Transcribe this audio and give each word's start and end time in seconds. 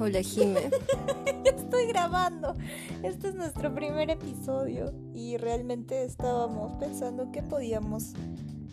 Hola 0.00 0.22
Jime. 0.22 0.70
Estoy 1.44 1.86
grabando. 1.88 2.54
Este 3.02 3.28
es 3.28 3.34
nuestro 3.34 3.74
primer 3.74 4.10
episodio 4.10 4.92
y 5.12 5.36
realmente 5.38 6.04
estábamos 6.04 6.72
pensando 6.78 7.32
que 7.32 7.42
podíamos 7.42 8.12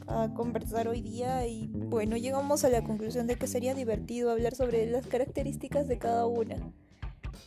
ah, 0.07 0.29
conversar 0.35 0.87
hoy 0.87 1.01
día 1.01 1.47
y 1.47 1.67
bueno, 1.73 2.15
llegamos 2.15 2.63
a 2.63 2.69
la 2.69 2.83
conclusión 2.83 3.25
de 3.25 3.37
que 3.37 3.47
sería 3.47 3.73
divertido 3.73 4.29
hablar 4.29 4.53
sobre 4.53 4.85
las 4.85 5.07
características 5.07 5.87
de 5.87 5.97
cada 5.97 6.27
una. 6.27 6.57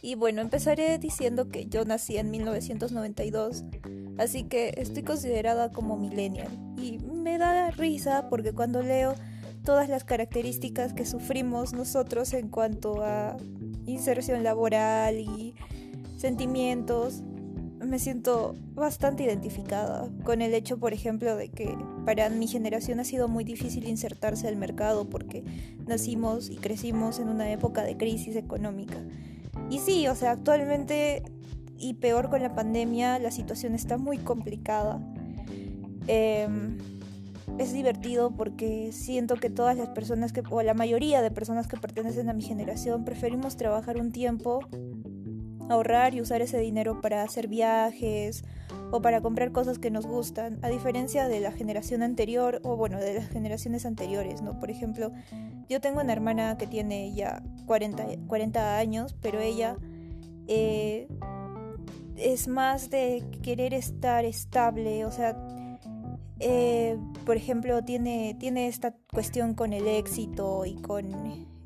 Y 0.03 0.17
bueno, 0.17 0.41
empezaré 0.41 0.99
diciendo 0.99 1.49
que 1.49 1.67
yo 1.67 1.85
nací 1.85 2.17
en 2.17 2.33
1992, 2.33 3.63
así 4.19 4.43
que 4.43 4.75
estoy 4.77 5.05
considerada 5.05 5.71
como 5.71 5.97
millennial 5.97 6.49
y 6.77 6.99
me 6.99 7.39
da 7.39 7.71
risa 7.71 8.29
porque 8.29 8.53
cuando 8.53 8.83
leo 8.83 9.15
todas 9.65 9.89
las 9.89 10.03
características 10.03 10.95
que 10.95 11.05
sufrimos 11.05 11.75
nosotros 11.75 12.33
en 12.33 12.49
cuanto 12.49 13.05
a 13.05 13.37
inserción 13.89 14.43
laboral 14.43 15.19
y 15.19 15.55
sentimientos, 16.17 17.23
me 17.81 17.99
siento 17.99 18.57
bastante 18.75 19.23
identificada 19.25 20.09
con 20.25 20.43
el 20.43 20.53
hecho, 20.55 20.79
por 20.79 20.93
ejemplo, 20.93 21.37
de 21.37 21.49
que 21.49 21.77
para 22.05 22.29
mi 22.29 22.47
generación 22.47 23.01
ha 23.01 23.05
sido 23.05 23.29
muy 23.29 23.45
difícil 23.45 23.89
insertarse 23.89 24.49
al 24.49 24.57
mercado 24.57 25.09
porque 25.09 25.45
nacimos 25.87 26.51
y 26.51 26.57
crecimos 26.57 27.19
en 27.19 27.29
una 27.29 27.51
época 27.51 27.85
de 27.85 27.97
crisis 27.97 28.37
económica. 28.37 28.97
Y 29.71 29.79
sí, 29.79 30.09
o 30.09 30.15
sea, 30.15 30.33
actualmente 30.33 31.23
y 31.79 31.95
peor 31.95 32.29
con 32.31 32.43
la 32.43 32.55
pandemia, 32.55 33.19
la 33.19 33.31
situación 33.31 33.75
está 33.75 33.97
muy 33.97 34.19
complicada. 34.19 35.01
Eh, 36.09 36.49
es 37.59 37.73
divertido 37.73 38.31
porque 38.31 38.93
siento 38.93 39.37
que 39.37 39.51
todas 39.51 39.77
las 39.77 39.89
personas 39.89 40.33
que, 40.33 40.43
o 40.51 40.63
la 40.63 40.75
mayoría 40.75 41.23
de 41.23 41.31
personas 41.31 41.67
que 41.67 41.77
pertenecen 41.77 42.29
a 42.29 42.33
mi 42.33 42.43
generación, 42.43 43.05
preferimos 43.05 43.57
trabajar 43.57 44.01
un 44.01 44.13
tiempo, 44.13 44.61
ahorrar 45.69 46.15
y 46.15 46.21
usar 46.21 46.41
ese 46.41 46.59
dinero 46.59 47.01
para 47.01 47.23
hacer 47.23 47.49
viajes 47.49 48.45
o 48.91 49.03
para 49.03 49.21
comprar 49.21 49.53
cosas 49.53 49.79
que 49.79 49.91
nos 49.91 50.07
gustan, 50.07 50.59
a 50.63 50.69
diferencia 50.69 51.29
de 51.29 51.41
la 51.41 51.53
generación 51.53 52.03
anterior 52.03 52.61
o 52.65 52.77
bueno, 52.77 52.99
de 52.99 53.15
las 53.15 53.29
generaciones 53.29 53.85
anteriores, 53.85 54.41
¿no? 54.41 54.59
Por 54.59 54.71
ejemplo, 54.71 55.13
yo 55.69 55.81
tengo 55.81 56.01
una 56.01 56.13
hermana 56.13 56.57
que 56.57 56.67
tiene 56.67 57.13
ya 57.15 57.43
40, 57.67 58.07
40 58.27 58.79
años, 58.79 59.15
pero 59.21 59.41
ella 59.41 59.77
eh, 60.47 61.09
es 62.17 62.49
más 62.49 62.89
de 62.89 63.25
querer 63.43 63.75
estar 63.75 64.25
estable, 64.25 65.05
o 65.05 65.13
sea, 65.13 65.37
eh, 66.41 66.99
por 67.25 67.37
ejemplo, 67.37 67.83
tiene, 67.83 68.37
tiene 68.39 68.69
esta 68.69 68.95
cuestión 69.13 69.55
con 69.55 69.73
el 69.73 69.87
éxito 69.87 70.65
y 70.65 70.75
con 70.75 71.07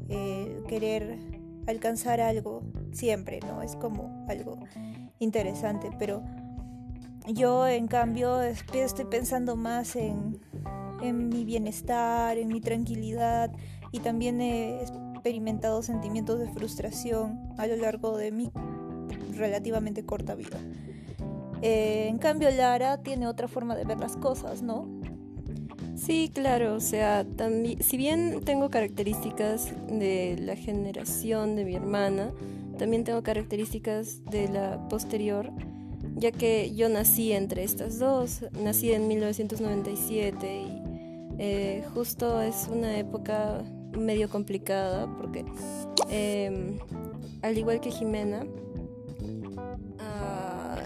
eh, 0.08 0.62
querer 0.68 1.18
alcanzar 1.66 2.20
algo 2.20 2.62
siempre, 2.92 3.40
¿no? 3.40 3.62
Es 3.62 3.76
como 3.76 4.26
algo 4.28 4.58
interesante, 5.18 5.90
pero 5.98 6.22
yo 7.26 7.68
en 7.68 7.86
cambio 7.86 8.40
estoy 8.40 9.04
pensando 9.10 9.56
más 9.56 9.94
en, 9.94 10.40
en 11.02 11.28
mi 11.28 11.44
bienestar, 11.44 12.38
en 12.38 12.48
mi 12.48 12.60
tranquilidad 12.60 13.52
y 13.92 14.00
también 14.00 14.40
he 14.40 14.80
experimentado 14.82 15.82
sentimientos 15.82 16.40
de 16.40 16.48
frustración 16.48 17.38
a 17.58 17.66
lo 17.66 17.76
largo 17.76 18.16
de 18.16 18.32
mi 18.32 18.50
relativamente 19.36 20.04
corta 20.04 20.34
vida. 20.34 20.58
Eh, 21.62 22.06
en 22.08 22.18
cambio, 22.18 22.50
Lara 22.50 23.02
tiene 23.02 23.26
otra 23.26 23.48
forma 23.48 23.76
de 23.76 23.84
ver 23.84 23.98
las 23.98 24.16
cosas, 24.16 24.62
¿no? 24.62 24.88
Sí, 25.94 26.30
claro, 26.34 26.74
o 26.74 26.80
sea, 26.80 27.24
también, 27.36 27.82
si 27.82 27.96
bien 27.96 28.40
tengo 28.44 28.70
características 28.70 29.72
de 29.88 30.36
la 30.40 30.56
generación 30.56 31.54
de 31.54 31.64
mi 31.64 31.76
hermana, 31.76 32.32
también 32.78 33.04
tengo 33.04 33.22
características 33.22 34.24
de 34.24 34.48
la 34.48 34.88
posterior, 34.88 35.52
ya 36.16 36.32
que 36.32 36.74
yo 36.74 36.88
nací 36.88 37.32
entre 37.32 37.62
estas 37.62 37.98
dos, 37.98 38.44
nací 38.60 38.92
en 38.92 39.06
1997 39.06 40.62
y 40.62 40.82
eh, 41.38 41.84
justo 41.94 42.40
es 42.40 42.68
una 42.70 42.98
época 42.98 43.62
medio 43.96 44.28
complicada 44.28 45.06
porque 45.16 45.44
em, 46.08 46.78
al 47.42 47.56
igual 47.56 47.80
que 47.80 47.90
Jimena, 47.90 48.44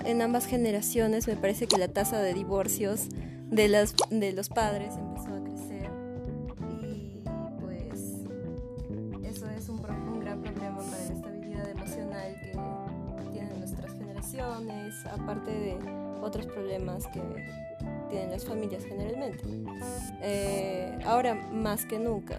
en 0.06 0.22
ambas 0.22 0.46
generaciones 0.46 1.26
me 1.26 1.36
parece 1.36 1.66
que 1.66 1.78
la 1.78 1.88
tasa 1.88 2.20
de 2.20 2.32
divorcios 2.32 3.08
de, 3.50 3.68
las, 3.68 3.94
de 4.10 4.32
los 4.32 4.48
padres 4.48 4.94
empezó 4.96 5.34
a 5.34 5.42
crecer 5.42 5.90
y 6.70 7.20
pues 7.60 8.24
eso 9.24 9.50
es 9.50 9.68
un, 9.68 9.82
gran 10.20 10.42
problema 10.42 10.78
para 10.78 11.06
la 11.06 11.12
estabilidad 11.12 11.70
emocional 11.70 12.36
que 12.40 13.32
tienen 13.32 13.58
nuestras 13.58 13.92
generaciones, 13.92 14.94
aparte 15.06 15.50
de 15.50 15.76
otros 16.22 16.46
problemas 16.46 17.06
que 17.08 17.20
tienen 18.08 18.30
las 18.30 18.44
familias 18.44 18.84
generalmente. 18.84 19.42
Eh, 20.22 20.98
ahora 21.04 21.34
más 21.34 21.84
que 21.84 21.98
nunca. 21.98 22.38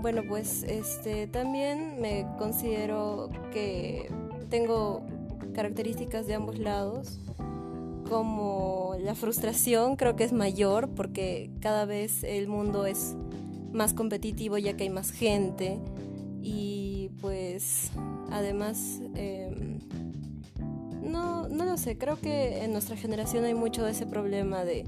Bueno, 0.00 0.22
pues 0.28 0.62
este 0.64 1.26
también 1.26 2.00
me 2.00 2.26
considero 2.38 3.30
que 3.52 4.08
tengo 4.50 5.02
características 5.54 6.26
de 6.26 6.34
ambos 6.34 6.58
lados, 6.58 7.18
como 8.08 8.94
la 9.00 9.14
frustración 9.14 9.96
creo 9.96 10.16
que 10.16 10.24
es 10.24 10.32
mayor 10.32 10.88
porque 10.90 11.50
cada 11.60 11.84
vez 11.84 12.22
el 12.24 12.48
mundo 12.48 12.86
es 12.86 13.16
más 13.72 13.94
competitivo 13.94 14.58
ya 14.58 14.76
que 14.76 14.84
hay 14.84 14.90
más 14.90 15.10
gente 15.10 15.78
y 16.42 17.10
pues 17.20 17.90
además 18.30 19.00
em, 19.14 19.78
no, 21.02 21.48
no 21.48 21.64
lo 21.64 21.76
sé, 21.76 21.98
creo 21.98 22.16
que 22.20 22.64
en 22.64 22.72
nuestra 22.72 22.96
generación 22.96 23.44
hay 23.44 23.54
mucho 23.54 23.84
de 23.84 23.92
ese 23.92 24.06
problema 24.06 24.64
de 24.64 24.84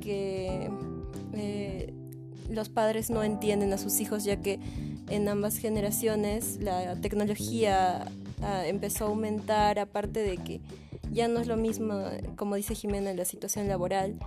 que 0.00 0.70
eh, 1.34 1.92
los 2.50 2.68
padres 2.68 3.10
no 3.10 3.22
entienden 3.22 3.72
a 3.72 3.78
sus 3.78 4.00
hijos 4.00 4.24
ya 4.24 4.40
que 4.40 4.58
en 5.08 5.28
ambas 5.28 5.58
generaciones 5.58 6.58
la 6.60 6.96
tecnología 6.96 8.06
Ah, 8.42 8.66
empezó 8.66 9.06
a 9.06 9.08
aumentar, 9.08 9.78
aparte 9.78 10.20
de 10.20 10.36
que 10.36 10.60
ya 11.10 11.28
no 11.28 11.40
es 11.40 11.46
lo 11.46 11.56
mismo, 11.56 12.02
como 12.36 12.54
dice 12.54 12.74
Jimena, 12.74 13.10
en 13.10 13.16
la 13.16 13.24
situación 13.24 13.68
laboral. 13.68 14.18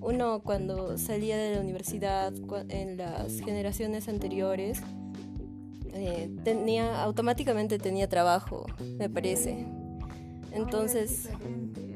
Uno 0.00 0.40
cuando 0.40 0.98
salía 0.98 1.36
de 1.36 1.54
la 1.54 1.60
universidad, 1.60 2.32
en 2.68 2.96
las 2.96 3.40
generaciones 3.40 4.08
anteriores, 4.08 4.80
eh, 5.94 6.30
tenía 6.42 7.02
automáticamente 7.02 7.78
tenía 7.78 8.08
trabajo, 8.08 8.66
me 8.98 9.08
parece. 9.08 9.66
Entonces... 10.52 11.28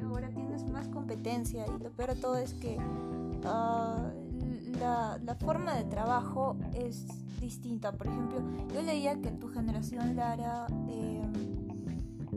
Ahora, 0.05 0.29
tienes 0.29 0.65
más 0.71 0.89
competencia 0.89 1.67
y 1.67 1.83
lo 1.83 1.91
peor 1.91 2.15
de 2.15 2.21
todo 2.21 2.37
es 2.37 2.55
que 2.55 2.77
la, 4.79 5.19
la, 5.25 5.35
forma 5.37 5.75
de 5.75 5.85
trabajo 5.85 6.57
es 6.75 7.07
distinta. 7.41 7.93
Por 7.93 8.07
ejemplo, 8.07 8.39
yo 8.75 8.83
leía 8.83 9.21
que 9.21 9.31
tu 9.31 9.49
generación, 9.49 10.17
Lara, 10.17 10.67
eh, 10.89 11.23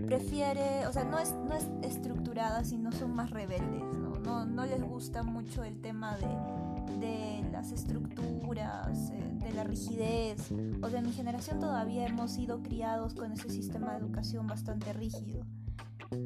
prefiere, 0.05 0.87
o 0.87 0.93
sea, 0.93 1.03
no 1.03 1.19
es, 1.19 1.33
no 1.33 1.55
es 1.55 1.67
estructurada, 1.83 2.63
sino 2.63 2.91
son 2.91 3.13
más 3.13 3.29
rebeldes, 3.31 3.83
¿no? 3.97 4.19
No, 4.19 4.45
no 4.45 4.65
les 4.65 4.83
gusta 4.83 5.23
mucho 5.23 5.63
el 5.63 5.79
tema 5.81 6.17
de, 6.17 6.97
de 6.99 7.49
las 7.51 7.71
estructuras, 7.71 9.11
eh, 9.11 9.37
de 9.43 9.51
la 9.53 9.63
rigidez. 9.63 10.51
O 10.81 10.89
sea, 10.89 10.99
en 10.99 11.05
mi 11.05 11.13
generación 11.13 11.59
todavía 11.59 12.05
hemos 12.05 12.31
sido 12.31 12.61
criados 12.61 13.13
con 13.13 13.31
ese 13.31 13.49
sistema 13.49 13.91
de 13.91 13.99
educación 13.99 14.47
bastante 14.47 14.93
rígido. 14.93 15.45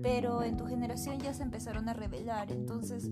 Pero 0.01 0.43
en 0.43 0.55
tu 0.57 0.65
generación 0.65 1.19
ya 1.19 1.33
se 1.33 1.43
empezaron 1.43 1.89
a 1.89 1.93
rebelar, 1.93 2.51
entonces 2.51 3.09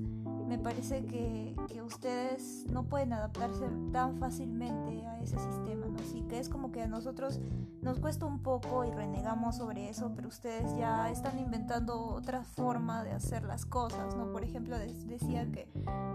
me 0.52 0.60
parece 0.60 1.06
que, 1.06 1.56
que, 1.70 1.82
ustedes 1.82 2.66
no 2.70 2.84
pueden 2.84 3.14
adaptarse 3.14 3.70
tan 3.94 4.18
fácilmente 4.18 5.08
a 5.08 5.18
ese 5.22 5.40
sistema, 5.40 5.86
¿no? 5.88 5.98
Así 6.00 6.24
que 6.24 6.40
es 6.40 6.50
como 6.50 6.74
que 6.74 6.82
a 6.82 6.88
nosotros 6.88 7.40
nos 7.82 8.00
cuesta 8.00 8.26
un 8.26 8.40
poco 8.40 8.84
y 8.84 8.92
renegamos 8.92 9.56
sobre 9.56 9.88
eso, 9.88 10.12
pero 10.14 10.28
ustedes 10.28 10.76
ya 10.78 11.10
están 11.10 11.40
inventando 11.40 12.02
otra 12.02 12.44
forma 12.44 13.02
de 13.02 13.14
hacer 13.14 13.46
las 13.46 13.66
cosas, 13.66 14.14
¿no? 14.18 14.30
Por 14.34 14.44
ejemplo, 14.44 14.78
decía 14.78 15.50
que 15.50 15.72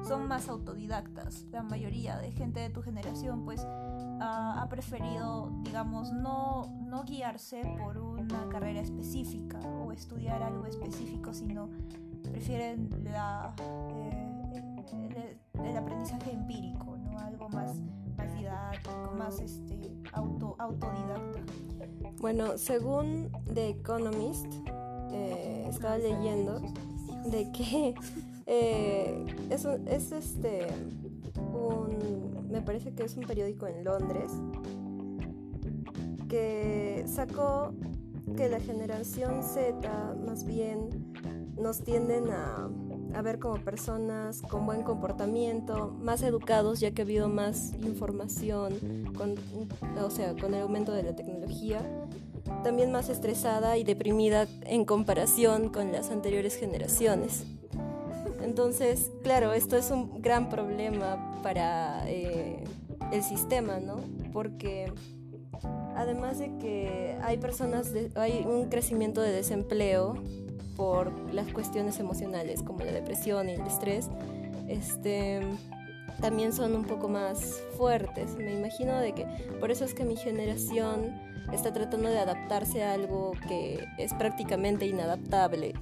son 0.06 0.28
más 0.28 0.50
autodidactas. 0.50 1.46
La 1.50 1.62
mayoría 1.62 2.18
de 2.18 2.30
gente 2.30 2.60
de 2.60 2.68
tu 2.68 2.82
generación, 2.82 3.42
pues, 3.42 3.66
ha, 4.20 4.66
preferido, 4.68 5.50
digamos, 5.62 6.12
no, 6.12 6.66
no 6.84 7.04
guiarse 7.04 7.62
por 7.78 7.96
una 7.96 8.50
carrera 8.50 8.80
específica 8.80 9.60
o 9.60 9.92
estudiar 9.92 10.42
algo 10.42 10.66
específico, 10.66 11.32
sino 11.32 11.70
prefieren 12.26 12.90
la... 13.04 13.54
Eh, 13.88 14.15
el, 15.64 15.76
aprendizaje 15.76 16.32
empírico, 16.32 16.96
¿no? 16.96 17.18
Algo 17.18 17.48
más, 17.48 17.76
más 18.16 18.34
didáctico, 18.36 19.12
más 19.16 19.40
este, 19.40 19.92
auto, 20.12 20.56
autodidacta. 20.58 21.40
Bueno, 22.20 22.58
según 22.58 23.30
The 23.52 23.70
Economist, 23.70 24.46
eh, 25.12 25.66
estaba 25.68 25.98
leyendo 25.98 26.60
de 27.30 27.50
que 27.52 27.94
eh, 28.46 29.26
es, 29.50 29.64
es 29.64 30.12
este 30.12 30.66
un, 31.36 32.48
me 32.50 32.62
parece 32.62 32.94
que 32.94 33.04
es 33.04 33.16
un 33.16 33.24
periódico 33.24 33.66
en 33.66 33.84
Londres 33.84 34.32
que 36.28 37.04
sacó 37.06 37.72
que 38.36 38.48
la 38.48 38.60
generación 38.60 39.42
Z 39.42 40.16
más 40.26 40.44
bien 40.44 40.90
nos 41.56 41.80
tienden 41.80 42.30
a, 42.30 42.68
a, 43.16 43.22
ver 43.22 43.38
como 43.38 43.56
personas 43.56 44.42
con 44.42 44.66
buen 44.66 44.82
comportamiento, 44.82 45.94
más 46.00 46.22
educados 46.22 46.80
ya 46.80 46.90
que 46.90 47.02
ha 47.02 47.04
habido 47.04 47.28
más 47.28 47.72
información, 47.82 48.74
con, 49.16 49.34
o 50.02 50.10
sea, 50.10 50.34
con 50.34 50.54
el 50.54 50.62
aumento 50.62 50.92
de 50.92 51.02
la 51.02 51.16
tecnología, 51.16 51.80
también 52.62 52.92
más 52.92 53.08
estresada 53.08 53.76
y 53.76 53.84
deprimida 53.84 54.46
en 54.62 54.84
comparación 54.84 55.68
con 55.68 55.92
las 55.92 56.10
anteriores 56.10 56.56
generaciones. 56.56 57.44
Entonces, 58.42 59.10
claro, 59.22 59.52
esto 59.52 59.76
es 59.76 59.90
un 59.90 60.22
gran 60.22 60.48
problema 60.48 61.40
para 61.42 62.08
eh, 62.08 62.62
el 63.12 63.22
sistema, 63.22 63.80
¿no? 63.80 63.96
Porque 64.32 64.92
además 65.96 66.38
de 66.38 66.56
que 66.58 67.16
hay 67.22 67.38
personas, 67.38 67.92
hay 68.14 68.44
un 68.46 68.68
crecimiento 68.68 69.20
de 69.20 69.32
desempleo 69.32 70.14
por 70.76 71.12
las 71.32 71.52
cuestiones 71.52 71.98
emocionales 71.98 72.62
como 72.62 72.80
la 72.80 72.92
depresión 72.92 73.48
y 73.48 73.52
el 73.52 73.62
estrés, 73.62 74.08
este, 74.68 75.40
también 76.20 76.52
son 76.52 76.74
un 76.74 76.84
poco 76.84 77.08
más 77.08 77.62
fuertes. 77.76 78.36
Me 78.36 78.52
imagino 78.52 78.98
de 78.98 79.12
que 79.12 79.26
por 79.60 79.70
eso 79.70 79.84
es 79.84 79.94
que 79.94 80.04
mi 80.04 80.16
generación 80.16 81.14
está 81.52 81.72
tratando 81.72 82.08
de 82.08 82.18
adaptarse 82.18 82.82
a 82.82 82.92
algo 82.92 83.32
que 83.48 83.86
es 83.98 84.12
prácticamente 84.14 84.86
inadaptable. 84.86 85.74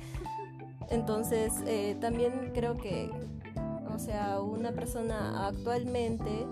Entonces, 0.91 1.52
eh, 1.67 1.97
también 2.00 2.52
creo 2.55 2.76
que, 2.76 3.11
o 3.93 3.99
sea, 3.99 4.40
una 4.40 4.73
persona 4.73 5.47
actualmente 5.47 6.47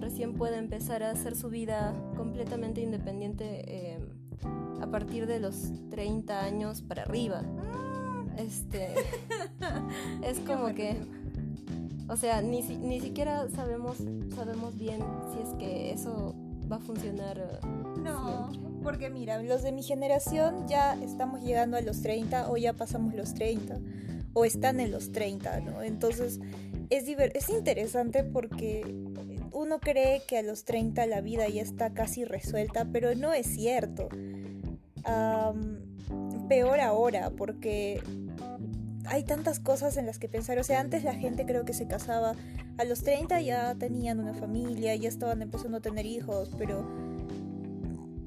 recién 0.00 0.34
puede 0.34 0.58
empezar 0.58 1.02
a 1.02 1.10
hacer 1.10 1.36
su 1.36 1.48
vida 1.48 1.94
completamente 2.16 2.80
independiente 2.80 3.64
eh, 3.66 3.98
a 4.80 4.86
partir 4.86 5.26
de 5.26 5.40
los 5.40 5.72
30 5.90 6.40
años 6.40 6.82
para 6.82 7.02
arriba. 7.02 7.42
Este, 8.36 8.94
es 10.22 10.40
como 10.40 10.74
que, 10.74 10.96
o 12.08 12.16
sea, 12.16 12.40
ni, 12.42 12.62
ni 12.62 13.00
siquiera 13.00 13.48
sabemos, 13.50 13.98
sabemos 14.34 14.78
bien 14.78 15.00
si 15.32 15.42
es 15.42 15.54
que 15.58 15.92
eso 15.92 16.34
va 16.70 16.76
a 16.76 16.80
funcionar. 16.80 17.38
Eh, 17.38 17.66
no, 18.02 18.50
porque 18.82 19.10
mira, 19.10 19.42
los 19.42 19.62
de 19.62 19.72
mi 19.72 19.82
generación 19.82 20.66
ya 20.68 20.94
estamos 21.02 21.42
llegando 21.42 21.76
a 21.76 21.80
los 21.80 22.00
30 22.02 22.50
o 22.50 22.56
ya 22.56 22.72
pasamos 22.72 23.14
los 23.14 23.34
30 23.34 23.78
o 24.32 24.44
están 24.44 24.80
en 24.80 24.90
los 24.90 25.12
30, 25.12 25.60
¿no? 25.60 25.82
Entonces 25.82 26.40
es, 26.88 27.08
es 27.08 27.48
interesante 27.50 28.24
porque 28.24 28.82
uno 29.60 29.78
cree 29.78 30.22
que 30.26 30.38
a 30.38 30.42
los 30.42 30.64
30 30.64 31.06
la 31.06 31.20
vida 31.20 31.46
ya 31.48 31.60
está 31.60 31.92
casi 31.92 32.24
resuelta, 32.24 32.86
pero 32.90 33.14
no 33.14 33.32
es 33.32 33.46
cierto. 33.46 34.08
peor 36.48 36.80
ahora, 36.80 37.30
porque 37.30 38.02
hay 39.04 39.22
tantas 39.24 39.60
cosas 39.60 39.96
en 39.96 40.06
las 40.06 40.18
que 40.18 40.28
pensar. 40.28 40.58
O 40.58 40.64
sea, 40.64 40.80
antes 40.80 41.04
la 41.04 41.14
gente 41.14 41.44
creo 41.44 41.64
que 41.64 41.74
se 41.74 41.86
casaba 41.86 42.34
a 42.78 42.84
los 42.84 43.02
30 43.02 43.40
ya 43.42 43.74
tenían 43.74 44.20
una 44.20 44.32
familia, 44.32 44.94
ya 44.96 45.08
estaban 45.08 45.42
empezando 45.42 45.78
a 45.78 45.80
tener 45.80 46.06
hijos, 46.06 46.50
pero 46.56 46.82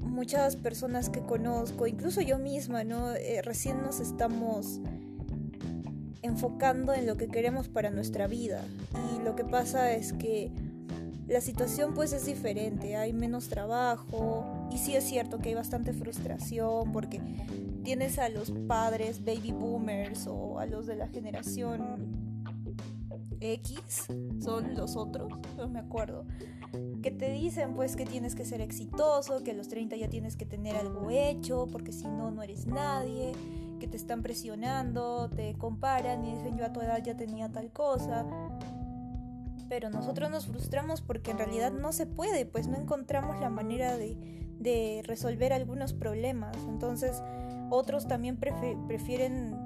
muchas 0.00 0.54
personas 0.54 1.10
que 1.10 1.20
conozco, 1.20 1.88
incluso 1.88 2.20
yo 2.20 2.38
misma, 2.38 2.84
¿no? 2.84 3.12
Eh, 3.14 3.42
recién 3.42 3.82
nos 3.82 3.98
estamos 3.98 4.80
enfocando 6.22 6.94
en 6.94 7.06
lo 7.06 7.16
que 7.16 7.26
queremos 7.26 7.68
para 7.68 7.90
nuestra 7.90 8.28
vida. 8.28 8.64
Y 9.14 9.22
lo 9.24 9.34
que 9.34 9.44
pasa 9.44 9.92
es 9.92 10.12
que 10.12 10.52
la 11.26 11.40
situación 11.40 11.94
pues 11.94 12.12
es 12.12 12.26
diferente, 12.26 12.96
hay 12.96 13.12
menos 13.12 13.48
trabajo 13.48 14.68
y 14.70 14.78
sí 14.78 14.94
es 14.94 15.04
cierto 15.04 15.38
que 15.38 15.50
hay 15.50 15.54
bastante 15.54 15.92
frustración 15.92 16.92
porque 16.92 17.20
tienes 17.82 18.18
a 18.18 18.28
los 18.28 18.50
padres 18.66 19.24
baby 19.24 19.52
boomers 19.52 20.26
o 20.26 20.58
a 20.58 20.66
los 20.66 20.86
de 20.86 20.96
la 20.96 21.08
generación 21.08 22.24
X, 23.40 24.06
son 24.42 24.74
los 24.74 24.96
otros, 24.96 25.32
no 25.56 25.68
me 25.68 25.78
acuerdo, 25.78 26.24
que 27.02 27.10
te 27.10 27.30
dicen 27.30 27.74
pues 27.74 27.96
que 27.96 28.06
tienes 28.06 28.34
que 28.34 28.44
ser 28.44 28.60
exitoso, 28.60 29.42
que 29.42 29.50
a 29.52 29.54
los 29.54 29.68
30 29.68 29.96
ya 29.96 30.08
tienes 30.08 30.36
que 30.36 30.46
tener 30.46 30.76
algo 30.76 31.10
hecho, 31.10 31.66
porque 31.70 31.92
si 31.92 32.06
no, 32.06 32.30
no 32.30 32.42
eres 32.42 32.66
nadie, 32.66 33.32
que 33.78 33.86
te 33.86 33.96
están 33.96 34.22
presionando, 34.22 35.28
te 35.28 35.54
comparan 35.54 36.24
y 36.24 36.34
dicen 36.34 36.56
yo 36.56 36.64
a 36.64 36.72
tu 36.72 36.80
edad 36.80 37.02
ya 37.02 37.16
tenía 37.16 37.50
tal 37.50 37.70
cosa. 37.70 38.24
Pero 39.68 39.90
nosotros 39.90 40.30
nos 40.30 40.46
frustramos 40.46 41.00
porque 41.00 41.30
en 41.30 41.38
realidad 41.38 41.72
no 41.72 41.92
se 41.92 42.06
puede, 42.06 42.46
pues 42.46 42.66
no 42.68 42.76
encontramos 42.76 43.40
la 43.40 43.50
manera 43.50 43.96
de, 43.96 44.16
de 44.58 45.02
resolver 45.04 45.52
algunos 45.52 45.92
problemas. 45.92 46.56
Entonces, 46.68 47.22
otros 47.70 48.06
también 48.06 48.36
prefieren 48.36 49.56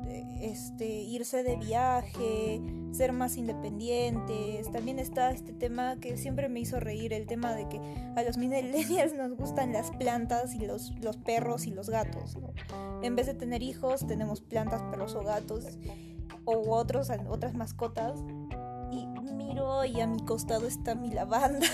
este, 0.41 0.87
irse 0.87 1.43
de 1.43 1.57
viaje, 1.57 2.61
ser 2.93 3.13
más 3.13 3.37
independientes. 3.37 4.71
También 4.71 4.99
está 4.99 5.31
este 5.31 5.53
tema 5.53 5.97
que 6.01 6.17
siempre 6.17 6.49
me 6.49 6.61
hizo 6.61 6.81
reír, 6.81 7.13
el 7.13 7.27
tema 7.27 7.53
de 7.55 7.69
que 7.69 7.81
a 8.17 8.23
los 8.23 8.37
millennials 8.39 9.15
nos 9.15 9.37
gustan 9.37 9.73
las 9.73 9.91
plantas 9.93 10.55
y 10.55 10.61
los, 10.61 10.93
los 11.01 11.17
perros 11.17 11.67
y 11.67 11.71
los 11.71 11.91
gatos. 11.91 12.39
En 13.03 13.17
vez 13.17 13.27
de 13.27 13.35
tener 13.35 13.63
hijos, 13.63 14.07
tenemos 14.07 14.41
plantas, 14.41 14.83
perros 14.91 15.15
o 15.15 15.23
gatos 15.23 15.79
o 16.45 16.75
otros, 16.75 17.11
otras 17.29 17.55
mascotas. 17.55 18.25
Y 19.59 19.61
miro 19.61 19.85
y 19.85 20.01
a 20.01 20.07
mi 20.07 20.21
costado 20.21 20.67
está 20.67 20.95
mi 20.95 21.11
lavanda. 21.11 21.67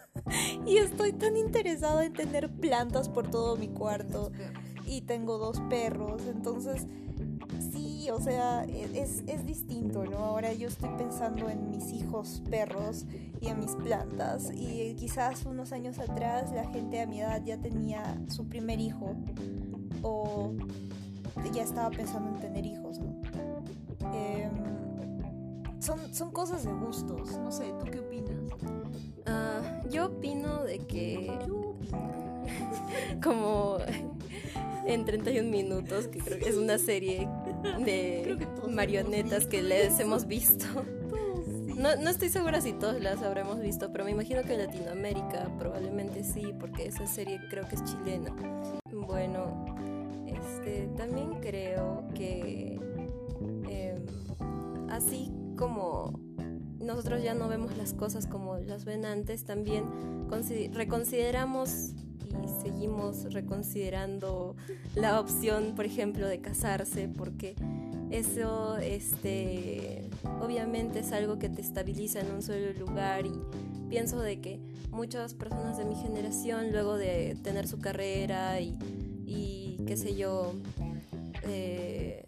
y 0.66 0.78
estoy 0.78 1.12
tan 1.12 1.36
interesada 1.36 2.04
en 2.04 2.12
tener 2.12 2.50
plantas 2.50 3.08
por 3.08 3.30
todo 3.30 3.56
mi 3.56 3.68
cuarto. 3.68 4.32
Y 4.86 5.02
tengo 5.02 5.38
dos 5.38 5.60
perros. 5.68 6.22
Entonces 6.26 6.86
sí, 7.72 8.08
o 8.10 8.20
sea, 8.20 8.64
e-, 8.64 9.00
es, 9.00 9.22
es, 9.26 9.44
distinto, 9.44 10.04
¿no? 10.04 10.18
Ahora 10.18 10.52
yo 10.52 10.68
estoy 10.68 10.90
pensando 10.96 11.48
en 11.48 11.70
mis 11.70 11.92
hijos 11.92 12.42
perros 12.48 13.04
y 13.40 13.48
en 13.48 13.58
mis 13.58 13.74
plantas. 13.76 14.50
Y 14.54 14.94
quizás 14.94 15.44
unos 15.44 15.72
años 15.72 15.98
atrás 15.98 16.50
la 16.52 16.68
gente 16.70 17.00
a 17.00 17.06
mi 17.06 17.20
edad 17.20 17.42
ya 17.44 17.58
tenía 17.58 18.18
su 18.28 18.48
primer 18.48 18.80
hijo 18.80 19.14
o 20.02 20.52
ya 21.52 21.62
estaba 21.62 21.90
pensando 21.90 22.30
en 22.30 22.40
tener 22.40 22.66
hijos, 22.66 22.98
¿no? 22.98 23.07
Son, 25.80 26.12
son 26.14 26.30
cosas 26.32 26.64
de 26.64 26.72
gustos, 26.72 27.38
no 27.38 27.52
sé, 27.52 27.72
¿tú 27.78 27.86
qué 27.90 28.00
opinas? 28.00 28.36
Uh, 29.26 29.88
yo 29.88 30.06
opino 30.06 30.64
de 30.64 30.78
que... 30.78 31.38
como 33.22 33.78
en 34.86 35.04
31 35.04 35.50
minutos, 35.50 36.08
que 36.08 36.18
creo 36.18 36.38
que 36.38 36.48
es 36.48 36.56
una 36.56 36.78
serie 36.78 37.28
de 37.84 38.38
marionetas 38.68 39.46
que 39.46 39.62
les 39.62 39.98
hemos 40.00 40.26
visto. 40.26 40.64
No, 41.76 41.94
no 41.94 42.10
estoy 42.10 42.28
segura 42.28 42.60
si 42.60 42.72
todos 42.72 43.00
las 43.00 43.22
habremos 43.22 43.60
visto, 43.60 43.92
pero 43.92 44.04
me 44.04 44.10
imagino 44.10 44.42
que 44.42 44.54
en 44.54 44.66
Latinoamérica 44.66 45.48
probablemente 45.58 46.24
sí, 46.24 46.52
porque 46.58 46.86
esa 46.86 47.06
serie 47.06 47.40
creo 47.50 47.68
que 47.68 47.76
es 47.76 47.84
chilena. 47.84 48.34
Bueno, 48.92 49.64
este, 50.26 50.88
también 50.96 51.34
creo 51.40 52.08
que 52.14 52.80
em, 53.68 54.06
así 54.90 55.30
como 55.58 56.12
nosotros 56.78 57.22
ya 57.22 57.34
no 57.34 57.48
vemos 57.48 57.76
las 57.76 57.92
cosas 57.92 58.26
como 58.26 58.56
las 58.58 58.84
ven 58.84 59.04
antes, 59.04 59.44
también 59.44 59.84
reconsideramos 60.72 61.94
y 62.42 62.62
seguimos 62.62 63.32
reconsiderando 63.32 64.54
la 64.94 65.20
opción, 65.20 65.74
por 65.74 65.84
ejemplo, 65.84 66.28
de 66.28 66.40
casarse, 66.40 67.08
porque 67.08 67.56
eso 68.10 68.78
este, 68.78 70.08
obviamente 70.40 71.00
es 71.00 71.12
algo 71.12 71.38
que 71.38 71.48
te 71.48 71.60
estabiliza 71.60 72.20
en 72.20 72.30
un 72.30 72.42
solo 72.42 72.72
lugar 72.78 73.26
y 73.26 73.32
pienso 73.90 74.20
de 74.20 74.40
que 74.40 74.60
muchas 74.90 75.34
personas 75.34 75.76
de 75.76 75.84
mi 75.84 75.96
generación, 75.96 76.70
luego 76.70 76.96
de 76.96 77.36
tener 77.42 77.66
su 77.66 77.78
carrera 77.78 78.60
y, 78.60 78.78
y 79.26 79.78
qué 79.86 79.96
sé 79.96 80.14
yo, 80.14 80.54
eh, 81.44 82.27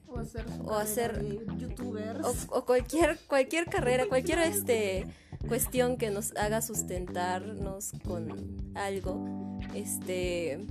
o 0.65 0.75
hacer, 0.75 1.25
youtubers 1.59 2.27
o, 2.51 2.65
cualquier 2.65 3.19
cualquier 3.27 3.67
carrera 3.67 4.07
cualquier 4.07 4.41
este 4.41 5.07
cuestión 5.49 5.97
que 5.97 6.11
nos 6.11 6.37
haga 6.37 6.61
sustentarnos 6.61 7.93
con 8.07 8.73
algo 8.75 9.51
este, 9.75 10.67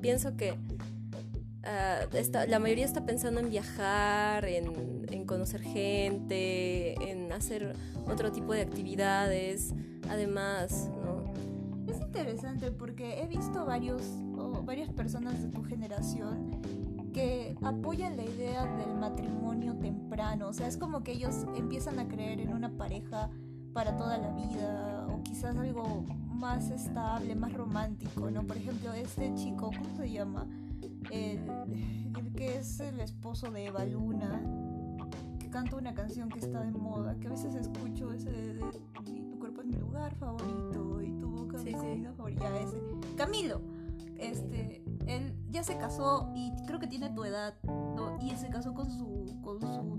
pienso 0.00 0.36
que 0.36 0.54
ah, 1.64 2.06
la 2.48 2.58
mayoría 2.58 2.84
está 2.84 3.04
pensando 3.04 3.40
en 3.40 3.50
viajar, 3.50 4.44
en, 4.44 5.26
conocer 5.26 5.60
gente, 5.60 6.94
en 7.10 7.32
hacer 7.32 7.74
otro 8.06 8.30
tipo 8.30 8.52
de 8.52 8.60
actividades, 8.60 9.74
además, 10.08 10.88
¿no? 11.04 11.24
Es 11.92 12.00
interesante 12.00 12.70
porque 12.70 13.20
he 13.20 13.26
visto 13.26 13.66
varios, 13.66 14.02
varias 14.64 14.88
personas 14.90 15.42
de 15.42 15.48
tu 15.48 15.64
generación 15.64 16.60
que 17.16 17.56
apoyan 17.62 18.14
la 18.18 18.24
idea 18.24 18.66
del 18.76 18.94
matrimonio 18.94 19.74
temprano, 19.78 20.48
o 20.48 20.52
sea, 20.52 20.66
es 20.66 20.76
como 20.76 21.02
que 21.02 21.12
ellos 21.12 21.46
empiezan 21.54 21.98
a 21.98 22.06
creer 22.06 22.40
en 22.40 22.52
una 22.52 22.68
pareja 22.68 23.30
para 23.72 23.96
toda 23.96 24.18
la 24.18 24.32
vida 24.32 25.06
o 25.08 25.22
quizás 25.22 25.56
algo 25.56 26.04
más 26.28 26.70
estable, 26.70 27.34
más 27.34 27.54
romántico, 27.54 28.30
¿no? 28.30 28.46
Por 28.46 28.58
ejemplo, 28.58 28.92
este 28.92 29.34
chico, 29.34 29.70
¿cómo 29.74 29.96
se 29.96 30.10
llama? 30.10 30.46
El, 31.10 31.40
el 32.18 32.32
que 32.34 32.58
es 32.58 32.80
el 32.80 33.00
esposo 33.00 33.50
de 33.50 33.64
Eva 33.64 33.86
Luna, 33.86 34.42
que 35.38 35.48
canta 35.48 35.76
una 35.76 35.94
canción 35.94 36.28
que 36.28 36.40
está 36.40 36.60
de 36.60 36.72
moda, 36.72 37.16
que 37.18 37.28
a 37.28 37.30
veces 37.30 37.54
escucho 37.54 38.12
ese 38.12 38.30
de, 38.30 38.60
tu 38.60 39.38
cuerpo 39.38 39.62
es 39.62 39.66
mi 39.68 39.76
lugar 39.76 40.14
favorito 40.16 41.00
y 41.00 41.12
tu 41.12 41.30
boca 41.30 41.56
mi 41.62 41.72
comida 41.72 42.12
favorita, 42.12 42.60
ese. 42.60 42.76
Camilo, 43.16 43.62
este, 44.18 44.84
él 45.06 45.34
ya 45.50 45.62
se 45.62 45.76
casó 45.76 46.32
y 46.34 46.52
creo 46.66 46.78
que 46.78 46.86
tiene 46.86 47.10
tu 47.10 47.24
edad. 47.24 47.54
Y 48.20 48.30
se 48.36 48.48
casó 48.48 48.74
con 48.74 48.90
su, 48.90 49.40
con 49.42 49.60
su 49.60 49.96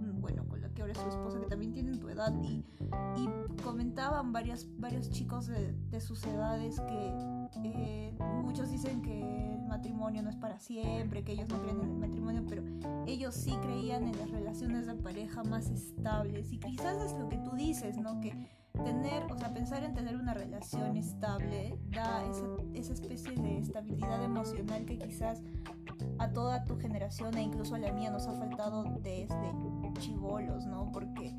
que 0.77 0.83
ahora 0.83 0.93
es 0.93 0.99
su 0.99 1.07
esposa, 1.07 1.39
que 1.39 1.47
también 1.47 1.73
tienen 1.73 1.99
tu 1.99 2.07
edad, 2.07 2.31
y, 2.43 2.63
y 3.15 3.63
comentaban 3.63 4.31
varios, 4.31 4.67
varios 4.77 5.09
chicos 5.09 5.47
de, 5.47 5.99
sus 5.99 6.23
edades 6.25 6.79
que 6.81 7.13
eh, 7.63 8.15
muchos 8.43 8.69
dicen 8.69 9.01
que 9.01 9.56
matrimonio 9.67 10.21
no 10.21 10.29
es 10.29 10.35
para 10.35 10.59
siempre, 10.59 11.23
que 11.23 11.33
ellos 11.33 11.49
no 11.49 11.61
creen 11.61 11.81
en 11.81 11.91
el 11.91 11.97
matrimonio, 11.97 12.43
pero 12.47 12.63
ellos 13.05 13.35
sí 13.35 13.51
creían 13.61 14.03
en 14.03 14.17
las 14.17 14.31
relaciones 14.31 14.87
de 14.87 14.95
pareja 14.95 15.43
más 15.43 15.69
estables, 15.69 16.51
y 16.51 16.59
quizás 16.59 17.01
es 17.03 17.13
lo 17.17 17.29
que 17.29 17.37
tú 17.37 17.51
dices, 17.55 17.97
¿no? 17.97 18.19
Que 18.19 18.33
tener, 18.83 19.23
o 19.31 19.37
sea, 19.37 19.53
pensar 19.53 19.83
en 19.83 19.93
tener 19.93 20.15
una 20.15 20.33
relación 20.33 20.97
estable 20.97 21.79
da 21.89 22.23
esa, 22.25 22.45
esa 22.73 22.93
especie 22.93 23.31
de 23.31 23.59
estabilidad 23.59 24.23
emocional 24.23 24.85
que 24.85 24.99
quizás 24.99 25.41
a 26.19 26.29
toda 26.29 26.63
tu 26.65 26.77
generación 26.77 27.35
e 27.37 27.41
incluso 27.41 27.75
a 27.75 27.79
la 27.79 27.91
mía 27.91 28.11
nos 28.11 28.27
ha 28.27 28.33
faltado 28.33 28.83
desde 29.01 29.51
chivolos, 29.99 30.65
¿no? 30.67 30.91
Porque 30.91 31.35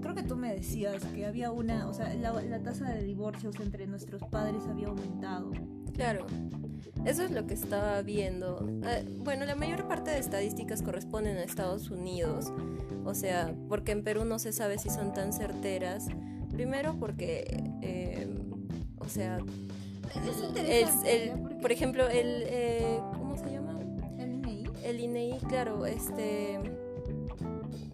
creo 0.00 0.14
que 0.14 0.22
tú 0.22 0.36
me 0.36 0.54
decías 0.54 1.04
que 1.06 1.26
había 1.26 1.50
una, 1.50 1.88
o 1.88 1.94
sea, 1.94 2.12
la, 2.14 2.62
tasa 2.62 2.90
de 2.90 3.02
divorcios 3.02 3.58
entre 3.60 3.86
nuestros 3.86 4.22
padres 4.24 4.66
había 4.68 4.88
aumentado. 4.88 5.52
Claro. 5.94 6.26
Eso 7.04 7.22
es 7.22 7.30
lo 7.30 7.46
que 7.46 7.54
estaba 7.54 8.02
viendo. 8.02 8.68
Eh, 8.84 9.04
bueno, 9.18 9.46
la 9.46 9.54
mayor 9.54 9.88
parte 9.88 10.10
de 10.10 10.18
estadísticas 10.18 10.82
corresponden 10.82 11.38
a 11.38 11.42
Estados 11.42 11.90
Unidos. 11.90 12.52
O 13.04 13.14
sea, 13.14 13.54
porque 13.68 13.92
en 13.92 14.04
Perú 14.04 14.24
no 14.24 14.38
se 14.38 14.52
sabe 14.52 14.78
si 14.78 14.90
son 14.90 15.12
tan 15.14 15.32
certeras. 15.32 16.06
Primero 16.52 16.96
porque, 16.98 17.62
eh, 17.80 18.28
o 18.98 19.08
sea, 19.08 19.38
el, 21.06 21.58
por 21.60 21.72
ejemplo, 21.72 22.08
el, 22.08 22.44
eh, 22.46 23.00
¿cómo 23.12 23.36
se 23.36 23.50
llama? 23.50 23.78
El 24.18 24.34
INEI. 24.34 24.64
El 24.84 25.00
INEI, 25.00 25.38
claro, 25.48 25.86
este... 25.86 26.54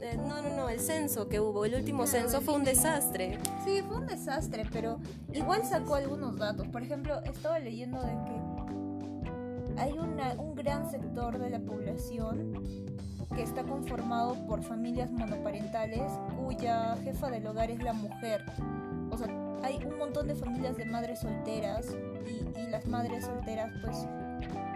Eh, 0.00 0.16
no, 0.16 0.40
no, 0.40 0.54
no, 0.54 0.68
el 0.68 0.78
censo 0.78 1.28
que 1.28 1.40
hubo, 1.40 1.64
el 1.64 1.74
último 1.74 2.06
censo 2.06 2.40
fue 2.40 2.54
un 2.54 2.64
desastre. 2.64 3.38
Sí, 3.64 3.82
fue 3.86 3.96
un 3.96 4.06
desastre, 4.06 4.64
pero 4.72 5.00
igual 5.36 5.64
sacó 5.64 5.94
algunos 5.94 6.36
datos. 6.36 6.66
Por 6.68 6.82
ejemplo, 6.82 7.22
estaba 7.24 7.58
leyendo 7.58 8.00
de 8.02 8.12
que 8.24 9.80
hay 9.80 9.92
una, 9.98 10.34
un 10.34 10.54
gran 10.54 10.90
sector 10.90 11.38
de 11.38 11.50
la 11.50 11.60
población 11.60 12.52
que 13.34 13.42
está 13.42 13.64
conformado 13.64 14.34
por 14.46 14.62
familias 14.62 15.10
monoparentales 15.10 16.10
cuya 16.42 16.96
jefa 17.02 17.30
del 17.30 17.46
hogar 17.46 17.70
es 17.70 17.82
la 17.82 17.92
mujer. 17.92 18.44
O 19.10 19.18
sea, 19.18 19.28
hay 19.62 19.76
un 19.84 19.98
montón 19.98 20.28
de 20.28 20.34
familias 20.34 20.76
de 20.76 20.84
madres 20.86 21.20
solteras 21.20 21.94
y, 22.26 22.70
las 22.70 22.86
madres 22.86 23.24
solteras 23.24 23.70
pues 23.80 24.06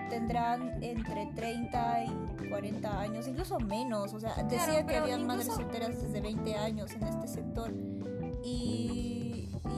tendrán 0.09 0.83
entre 0.83 1.27
30 1.35 2.05
y 2.05 2.49
40 2.49 3.01
años, 3.01 3.29
incluso 3.29 3.59
menos. 3.59 4.15
O 4.15 4.21
sea, 4.21 4.35
decía 4.45 4.87
que 4.87 4.97
había 4.97 5.19
madres 5.19 5.47
solteras 5.47 6.01
desde 6.01 6.21
20 6.21 6.57
años 6.57 6.93
en 6.93 7.03
este 7.03 7.29
sector. 7.29 7.73
Y, 8.43 9.00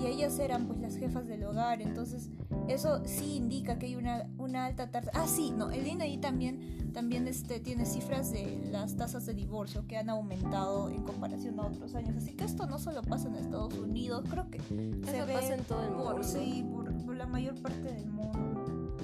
y, 0.02 0.06
ellas 0.06 0.38
eran 0.38 0.66
pues 0.66 0.80
las 0.80 0.96
jefas 0.96 1.26
del 1.26 1.44
hogar. 1.44 1.82
Entonces, 1.82 2.30
eso 2.68 3.02
sí 3.04 3.36
indica 3.36 3.78
que 3.78 3.86
hay 3.86 3.96
una, 3.96 4.28
una 4.38 4.66
alta 4.66 4.90
tasa. 4.90 5.10
Ah, 5.14 5.26
sí, 5.26 5.50
no, 5.50 5.70
el 5.70 5.86
INAI 5.86 6.18
también, 6.18 6.90
también 6.92 7.26
este, 7.28 7.60
tiene 7.60 7.86
cifras 7.86 8.30
de 8.30 8.60
las 8.70 8.96
tasas 8.96 9.26
de 9.26 9.34
divorcio 9.34 9.86
que 9.86 9.96
han 9.96 10.10
aumentado 10.10 10.90
en 10.90 11.02
comparación 11.02 11.58
a 11.60 11.66
otros 11.66 11.94
años. 11.94 12.16
Así 12.16 12.34
que 12.34 12.44
esto 12.44 12.66
no 12.66 12.78
solo 12.78 13.02
pasa 13.02 13.28
en 13.28 13.36
Estados 13.36 13.74
Unidos, 13.74 14.24
creo 14.28 14.50
que 14.50 14.60
se 14.60 15.24
ve 15.24 15.32
pasa 15.32 15.54
en 15.54 15.64
todo 15.64 15.82
el 15.84 15.90
mundo. 15.90 16.22
sí, 16.22 16.64
por, 16.72 16.92
por 17.04 17.16
la 17.16 17.26
mayor 17.26 17.60
parte 17.60 17.92
del 17.92 18.06
mundo. 18.06 18.96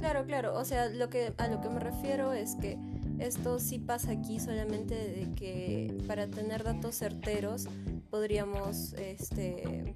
Claro, 0.00 0.26
claro, 0.26 0.58
o 0.58 0.64
sea, 0.66 0.90
lo 0.90 1.08
que, 1.08 1.32
a 1.38 1.48
lo 1.48 1.62
que 1.62 1.70
me 1.70 1.80
refiero 1.80 2.34
es 2.34 2.56
que 2.56 2.78
esto 3.18 3.58
sí 3.58 3.78
pasa 3.78 4.10
aquí 4.10 4.38
solamente 4.40 4.94
de 4.94 5.32
que 5.34 5.96
para 6.06 6.26
tener 6.26 6.64
datos 6.64 6.96
certeros 6.96 7.66
podríamos 8.10 8.92
este, 8.94 9.94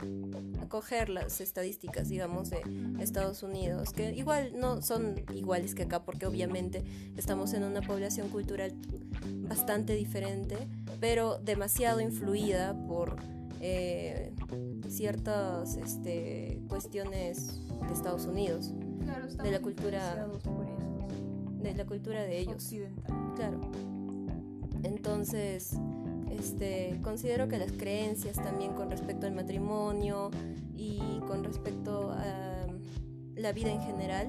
coger 0.69 1.09
las 1.09 1.41
estadísticas, 1.41 2.09
digamos, 2.09 2.51
de 2.51 2.63
Estados 3.01 3.43
Unidos, 3.43 3.93
que 3.93 4.13
igual 4.15 4.53
no 4.57 4.83
son 4.83 5.15
iguales 5.35 5.75
que 5.75 5.85
acá, 5.85 6.05
porque 6.05 6.27
obviamente 6.27 6.85
estamos 7.17 7.55
en 7.55 7.65
una 7.65 7.81
población 7.81 8.29
cultural 8.29 8.75
bastante 9.49 9.95
diferente, 9.95 10.57
pero 11.01 11.39
demasiado 11.39 12.01
influida 12.01 12.77
por 12.87 13.17
eh, 13.61 14.33
ciertas 14.89 15.77
este, 15.77 16.61
cuestiones 16.69 17.61
de 17.87 17.93
Estados 17.93 18.27
Unidos, 18.27 18.73
de 19.43 19.51
la 19.51 19.61
cultura 19.61 20.29
de 21.63 21.75
la 21.75 21.85
cultura 21.85 22.23
de 22.23 22.39
ellos. 22.39 22.73
Claro. 23.37 23.61
Entonces, 24.85 25.77
este, 26.39 26.99
considero 27.03 27.49
que 27.49 27.59
las 27.59 27.73
creencias 27.73 28.37
también 28.37 28.73
con 28.75 28.91
respecto 28.91 29.27
al 29.27 29.35
matrimonio 29.35 30.31
y 30.77 31.21
con 31.27 31.45
respecto 31.45 32.11
a 32.13 32.67
la 33.37 33.53
vida 33.53 33.73
en 33.73 33.81
general 33.83 34.27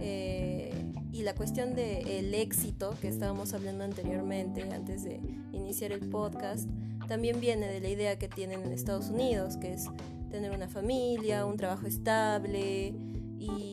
eh, 0.00 0.72
y 1.12 1.22
la 1.22 1.34
cuestión 1.34 1.74
del 1.74 2.34
éxito 2.34 2.94
que 3.00 3.08
estábamos 3.08 3.54
hablando 3.54 3.84
anteriormente 3.84 4.62
antes 4.72 5.04
de 5.04 5.20
iniciar 5.52 5.92
el 5.92 6.08
podcast 6.08 6.68
también 7.08 7.40
viene 7.40 7.66
de 7.68 7.80
la 7.80 7.88
idea 7.88 8.18
que 8.18 8.28
tienen 8.28 8.62
en 8.62 8.72
Estados 8.72 9.10
Unidos 9.10 9.56
que 9.56 9.72
es 9.72 9.86
tener 10.30 10.52
una 10.52 10.68
familia, 10.68 11.44
un 11.46 11.56
trabajo 11.56 11.86
estable 11.86 12.94
y 13.38 13.70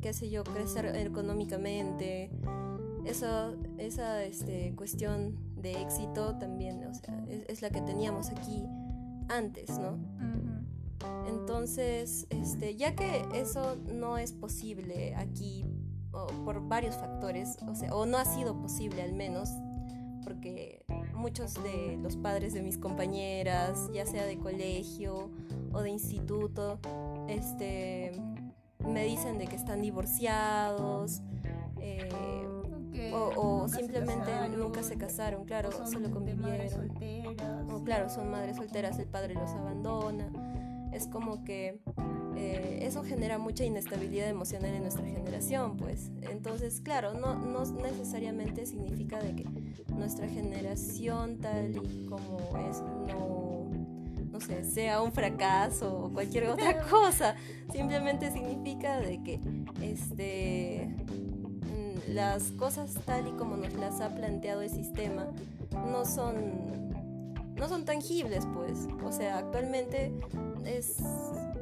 qué 0.00 0.12
sé 0.12 0.30
yo, 0.30 0.44
crecer 0.44 0.86
económicamente. 0.96 2.30
Eso, 3.04 3.54
esa 3.78 4.24
este, 4.24 4.74
cuestión 4.76 5.36
de 5.60 5.80
éxito 5.80 6.36
también, 6.36 6.84
o 6.86 6.94
sea, 6.94 7.24
es, 7.28 7.62
la 7.62 7.70
que 7.70 7.80
teníamos 7.80 8.30
aquí 8.30 8.66
antes, 9.28 9.78
¿no? 9.78 9.98
Entonces, 11.26 12.26
este, 12.30 12.76
ya 12.76 12.94
que 12.94 13.24
eso 13.34 13.76
no 13.92 14.18
es 14.18 14.32
posible 14.32 15.14
aquí 15.16 15.64
por 16.44 16.66
varios 16.66 16.96
factores, 16.96 17.56
o 17.66 17.74
sea, 17.74 17.94
o 17.94 18.06
no 18.06 18.18
ha 18.18 18.24
sido 18.24 18.60
posible 18.60 19.02
al 19.02 19.12
menos, 19.12 19.50
porque 20.24 20.84
muchos 21.14 21.54
de 21.62 21.98
los 22.02 22.16
padres 22.16 22.54
de 22.54 22.62
mis 22.62 22.78
compañeras, 22.78 23.90
ya 23.92 24.06
sea 24.06 24.24
de 24.24 24.38
colegio 24.38 25.30
o 25.72 25.80
de 25.82 25.90
instituto, 25.90 26.78
este, 27.28 28.12
me 28.86 29.04
dicen 29.04 29.38
de 29.38 29.46
que 29.46 29.56
están 29.56 29.82
divorciados. 29.82 31.22
Eh, 31.80 32.08
o, 33.12 33.68
simplemente 33.68 34.30
nunca 34.56 34.82
se 34.82 34.96
casaron, 34.96 35.44
claro, 35.44 35.70
solo 35.86 36.10
convivieron. 36.10 36.90
O 37.70 37.84
claro, 37.84 38.08
son 38.08 38.30
madres 38.30 38.56
solteras, 38.56 38.98
el 38.98 39.06
padre 39.06 39.34
los 39.34 39.50
abandona. 39.50 40.30
Es 40.92 41.06
como 41.06 41.44
que 41.44 41.80
eh, 42.36 42.80
eso 42.82 43.02
genera 43.04 43.38
mucha 43.38 43.64
inestabilidad 43.64 44.28
emocional 44.28 44.74
en 44.74 44.82
nuestra 44.82 45.04
generación, 45.04 45.76
pues. 45.76 46.10
Entonces, 46.22 46.80
claro, 46.80 47.14
no, 47.14 47.34
no 47.34 47.64
necesariamente 47.64 48.66
significa 48.66 49.20
de 49.20 49.36
que 49.36 49.46
nuestra 49.94 50.26
generación 50.28 51.38
tal 51.38 51.76
y 51.76 52.06
como 52.06 52.38
es 52.70 52.80
no, 52.80 53.70
no 54.32 54.40
sé, 54.40 54.64
sea 54.64 55.02
un 55.02 55.12
fracaso 55.12 56.04
o 56.04 56.12
cualquier 56.12 56.48
otra 56.48 56.80
cosa. 56.90 57.36
Simplemente 57.72 58.30
significa 58.32 58.98
de 59.00 59.22
que 59.22 59.40
este 59.82 60.94
las 62.08 62.52
cosas 62.52 62.94
tal 63.04 63.28
y 63.28 63.32
como 63.32 63.56
nos 63.56 63.74
las 63.74 64.00
ha 64.00 64.14
planteado 64.14 64.62
el 64.62 64.70
sistema 64.70 65.26
no 65.72 66.04
son 66.04 66.90
no 67.56 67.68
son 67.68 67.84
tangibles 67.84 68.46
pues. 68.54 68.88
O 69.04 69.12
sea 69.12 69.38
actualmente 69.38 70.12
es, 70.64 70.96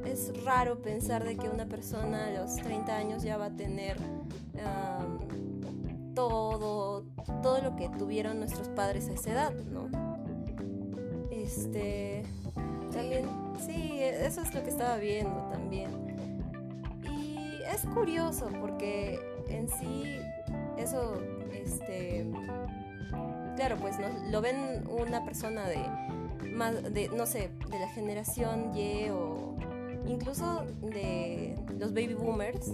es 0.05 0.43
raro 0.43 0.81
pensar 0.81 1.23
de 1.23 1.35
que 1.35 1.49
una 1.49 1.65
persona 1.65 2.27
a 2.27 2.31
los 2.31 2.55
30 2.55 2.95
años 2.95 3.23
ya 3.23 3.37
va 3.37 3.45
a 3.45 3.55
tener 3.55 3.97
todo 6.15 7.05
todo 7.41 7.61
lo 7.61 7.75
que 7.75 7.89
tuvieron 7.89 8.39
nuestros 8.39 8.67
padres 8.69 9.07
a 9.09 9.13
esa 9.13 9.31
edad 9.31 9.53
no 9.71 9.89
este 11.31 12.23
también 12.91 13.25
sí 13.65 13.89
eso 14.01 14.41
es 14.41 14.53
lo 14.53 14.63
que 14.63 14.69
estaba 14.69 14.97
viendo 14.97 15.47
también. 15.51 15.89
Y 17.03 17.61
es 17.63 17.85
curioso 17.93 18.49
porque 18.59 19.19
en 19.47 19.67
sí 19.69 20.19
eso, 20.79 21.21
este, 21.53 22.27
claro, 23.55 23.77
pues 23.77 23.99
no 23.99 24.07
lo 24.31 24.41
ven 24.41 24.83
una 24.89 25.23
persona 25.23 25.67
de 25.67 25.79
más 26.53 26.93
de 26.93 27.09
no 27.09 27.25
sé, 27.25 27.51
de 27.69 27.79
la 27.79 27.87
generación 27.89 28.75
Y 28.75 29.09
o 29.09 29.55
incluso 30.07 30.65
de 30.81 31.55
los 31.77 31.93
baby 31.93 32.15
boomers 32.15 32.71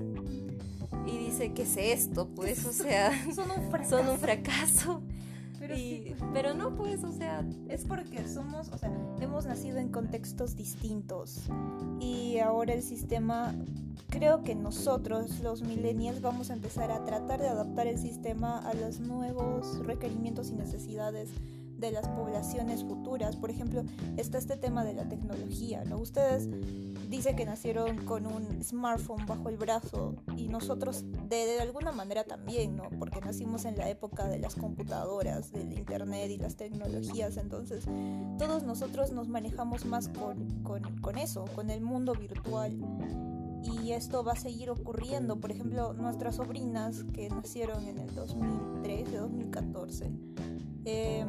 y 1.07 1.17
dice, 1.17 1.53
¿qué 1.53 1.63
es 1.63 1.77
esto? 1.77 2.27
Pues, 2.35 2.65
o 2.65 2.74
sea, 2.74 3.12
son 3.35 3.51
un 3.51 3.69
fracaso. 3.69 3.97
Son 3.97 4.09
un 4.09 4.17
fracaso. 4.17 5.01
Pero, 5.59 5.75
pero 6.33 6.53
no, 6.53 6.75
pues, 6.75 7.03
o 7.03 7.12
sea... 7.12 7.45
Es 7.69 7.85
porque 7.85 8.27
somos, 8.27 8.69
o 8.69 8.77
sea, 8.77 8.91
hemos 9.21 9.45
nacido 9.45 9.77
en 9.77 9.89
contextos 9.89 10.55
distintos. 10.55 11.43
Y 12.00 12.39
ahora 12.39 12.74
el 12.74 12.83
sistema, 12.83 13.55
creo 14.09 14.43
que 14.43 14.55
nosotros, 14.55 15.39
los 15.39 15.62
millennials, 15.62 16.21
vamos 16.21 16.50
a 16.51 16.53
empezar 16.53 16.91
a 16.91 17.03
tratar 17.03 17.41
de 17.41 17.47
adaptar 17.47 17.88
el 17.88 17.97
sistema 17.97 18.59
a 18.59 18.74
los 18.74 19.00
nuevos 19.00 19.79
requerimientos 19.85 20.50
y 20.50 20.53
necesidades 20.53 21.29
de 21.77 21.91
las 21.91 22.08
poblaciones 22.10 22.84
futuras. 22.84 23.36
Por 23.36 23.50
ejemplo, 23.50 23.84
está 24.17 24.38
este 24.38 24.58
tema 24.58 24.84
de 24.84 24.94
la 24.94 25.08
tecnología, 25.08 25.84
¿no? 25.86 25.98
Ustedes 25.98 26.50
dicen 27.10 27.36
que 27.36 27.46
nacieron 27.46 28.05
con 28.05 28.25
un 28.25 28.63
smartphone 28.63 29.25
bajo 29.25 29.50
el 29.50 29.58
brazo 29.58 30.15
y 30.38 30.48
nosotros 30.48 31.03
de, 31.29 31.60
alguna 31.60 31.91
manera 31.91 32.24
también, 32.24 32.75
¿no? 32.75 32.89
Porque 33.00 33.22
nacimos 33.22 33.65
en 33.65 33.77
la 33.77 33.89
época 33.89 34.27
de 34.27 34.39
las 34.39 34.55
computadoras, 34.55 35.51
del 35.51 35.74
internet 35.74 36.32
y 36.32 36.38
las 36.38 36.55
tecnologías, 36.55 37.38
entonces 37.38 37.86
todos 38.38 38.63
nosotros 38.63 39.12
nos 39.12 39.27
manejamos 39.27 39.86
más 39.86 40.10
con, 40.10 40.63
con, 40.63 41.17
eso, 41.17 41.46
con 41.55 41.70
el 41.70 41.82
mundo 41.82 42.13
virtual 42.13 42.77
y 43.63 43.91
esto 43.91 44.24
va 44.24 44.34
a 44.34 44.36
seguir 44.36 44.70
ocurriendo. 44.70 45.39
Por 45.39 45.51
ejemplo, 45.51 45.94
nuestras 45.94 46.36
sobrinas 46.36 47.03
que 47.13 47.29
nacieron 47.29 47.88
en 47.88 48.00
el 48.00 48.13
2013, 48.13 49.17
2014, 49.17 50.12
eh, 50.86 51.25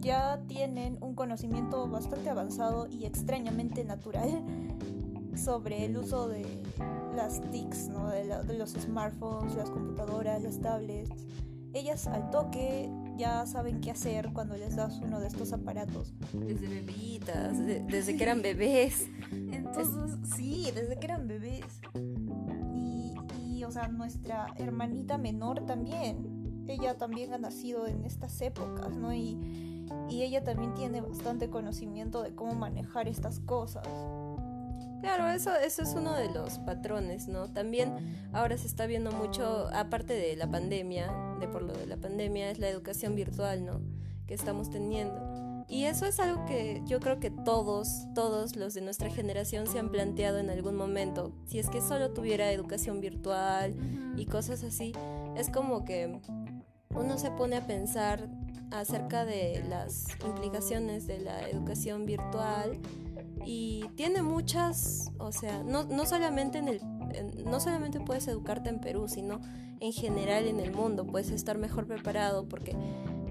ya 0.00 0.40
tienen 0.46 0.98
un 1.00 1.14
conocimiento 1.14 1.88
bastante 1.88 2.30
avanzado 2.30 2.86
y 2.88 3.04
extrañamente 3.04 3.84
natural 3.84 4.44
sobre 5.36 5.84
el 5.84 5.96
uso 5.96 6.28
de 6.28 6.46
las 7.14 7.40
TICs, 7.50 7.88
¿no? 7.88 8.08
de, 8.08 8.58
los 8.58 8.70
smartphones, 8.70 9.54
las 9.54 9.70
computadoras, 9.70 10.42
las 10.42 10.60
tablets. 10.60 11.26
Ellas 11.74 12.06
al 12.06 12.30
toque 12.30 12.90
ya 13.16 13.44
saben 13.44 13.80
qué 13.80 13.90
hacer 13.90 14.32
cuando 14.32 14.56
les 14.56 14.76
das 14.76 15.00
uno 15.02 15.20
de 15.20 15.26
estos 15.26 15.52
aparatos. 15.52 16.14
Desde 16.32 16.68
bebitas, 16.68 17.58
desde 17.58 18.16
que 18.16 18.22
eran 18.22 18.40
bebés. 18.40 19.08
Entonces, 19.32 20.16
sí, 20.36 20.70
desde 20.74 20.98
que 20.98 21.06
eran 21.06 21.26
bebés. 21.26 21.80
Y, 22.74 23.14
y, 23.42 23.64
o 23.64 23.70
sea, 23.70 23.88
nuestra 23.88 24.46
hermanita 24.56 25.18
menor 25.18 25.66
también. 25.66 26.64
Ella 26.68 26.96
también 26.96 27.32
ha 27.34 27.38
nacido 27.38 27.86
en 27.86 28.04
estas 28.04 28.40
épocas, 28.40 28.96
¿no? 28.96 29.12
Y 29.12 29.77
y 30.08 30.22
ella 30.22 30.44
también 30.44 30.74
tiene 30.74 31.00
bastante 31.00 31.50
conocimiento 31.50 32.22
de 32.22 32.34
cómo 32.34 32.54
manejar 32.54 33.08
estas 33.08 33.40
cosas. 33.40 33.86
Claro, 35.00 35.28
eso, 35.28 35.54
eso 35.54 35.82
es 35.82 35.94
uno 35.94 36.12
de 36.14 36.28
los 36.30 36.58
patrones, 36.58 37.28
¿no? 37.28 37.48
También 37.48 37.94
ahora 38.32 38.58
se 38.58 38.66
está 38.66 38.86
viendo 38.86 39.12
mucho, 39.12 39.68
aparte 39.72 40.12
de 40.14 40.34
la 40.34 40.50
pandemia, 40.50 41.12
de 41.38 41.46
por 41.46 41.62
lo 41.62 41.72
de 41.72 41.86
la 41.86 41.96
pandemia, 41.96 42.50
es 42.50 42.58
la 42.58 42.68
educación 42.68 43.14
virtual, 43.14 43.64
¿no? 43.64 43.80
Que 44.26 44.34
estamos 44.34 44.70
teniendo. 44.70 45.64
Y 45.68 45.84
eso 45.84 46.06
es 46.06 46.18
algo 46.18 46.46
que 46.46 46.82
yo 46.86 46.98
creo 46.98 47.20
que 47.20 47.30
todos, 47.30 48.06
todos 48.14 48.56
los 48.56 48.72
de 48.72 48.80
nuestra 48.80 49.10
generación 49.10 49.66
se 49.66 49.78
han 49.78 49.90
planteado 49.90 50.38
en 50.38 50.48
algún 50.48 50.74
momento. 50.74 51.32
Si 51.44 51.58
es 51.58 51.68
que 51.68 51.82
solo 51.82 52.10
tuviera 52.10 52.50
educación 52.50 53.00
virtual 53.00 53.76
y 54.16 54.24
cosas 54.26 54.64
así, 54.64 54.92
es 55.36 55.50
como 55.50 55.84
que 55.84 56.20
uno 56.94 57.18
se 57.18 57.30
pone 57.30 57.56
a 57.56 57.66
pensar 57.66 58.28
acerca 58.70 59.24
de 59.24 59.64
las 59.68 60.06
implicaciones 60.26 61.06
de 61.06 61.20
la 61.20 61.48
educación 61.48 62.06
virtual 62.06 62.78
y 63.44 63.86
tiene 63.94 64.22
muchas, 64.22 65.10
o 65.18 65.32
sea, 65.32 65.62
no, 65.62 65.84
no 65.84 66.06
solamente 66.06 66.58
en 66.58 66.68
el 66.68 66.80
no 67.44 67.60
solamente 67.60 68.00
puedes 68.00 68.28
educarte 68.28 68.68
en 68.70 68.80
Perú, 68.80 69.08
sino 69.08 69.40
en 69.80 69.92
general 69.92 70.46
en 70.46 70.60
el 70.60 70.72
mundo, 70.72 71.06
puedes 71.06 71.30
estar 71.30 71.58
mejor 71.58 71.86
preparado 71.86 72.48
porque 72.48 72.76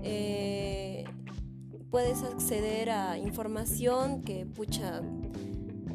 eh, 0.03 1.05
puedes 1.89 2.23
acceder 2.23 2.89
a 2.89 3.17
información 3.17 4.21
que, 4.23 4.45
pucha, 4.45 5.01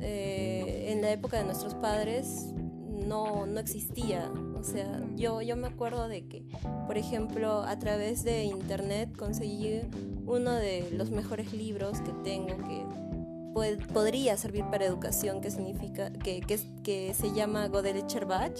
eh, 0.01 0.93
en 0.93 1.03
la 1.03 1.11
época 1.13 1.39
de 1.39 1.45
nuestros 1.45 1.75
padres 1.75 2.53
no, 2.89 3.47
no 3.47 3.61
existía. 3.61 4.31
O 4.63 4.65
sea, 4.65 5.01
yo, 5.17 5.43
yo 5.43 5.57
me 5.57 5.67
acuerdo 5.67 6.07
de 6.07 6.29
que, 6.29 6.45
por 6.87 6.97
ejemplo, 6.97 7.65
a 7.65 7.77
través 7.81 8.23
de 8.23 8.45
internet 8.45 9.11
conseguí 9.19 9.81
uno 10.25 10.53
de 10.53 10.89
los 10.93 11.11
mejores 11.11 11.53
libros 11.53 12.01
que 12.01 12.13
tengo 12.23 12.57
que 12.59 12.87
podría 13.93 14.37
servir 14.37 14.65
para 14.71 14.85
educación, 14.85 15.41
que 15.41 15.51
significa, 15.51 16.13
que, 16.13 16.41
que, 16.85 17.13
se 17.13 17.33
llama 17.33 17.67
Godel 17.67 18.07
Cherbach, 18.07 18.57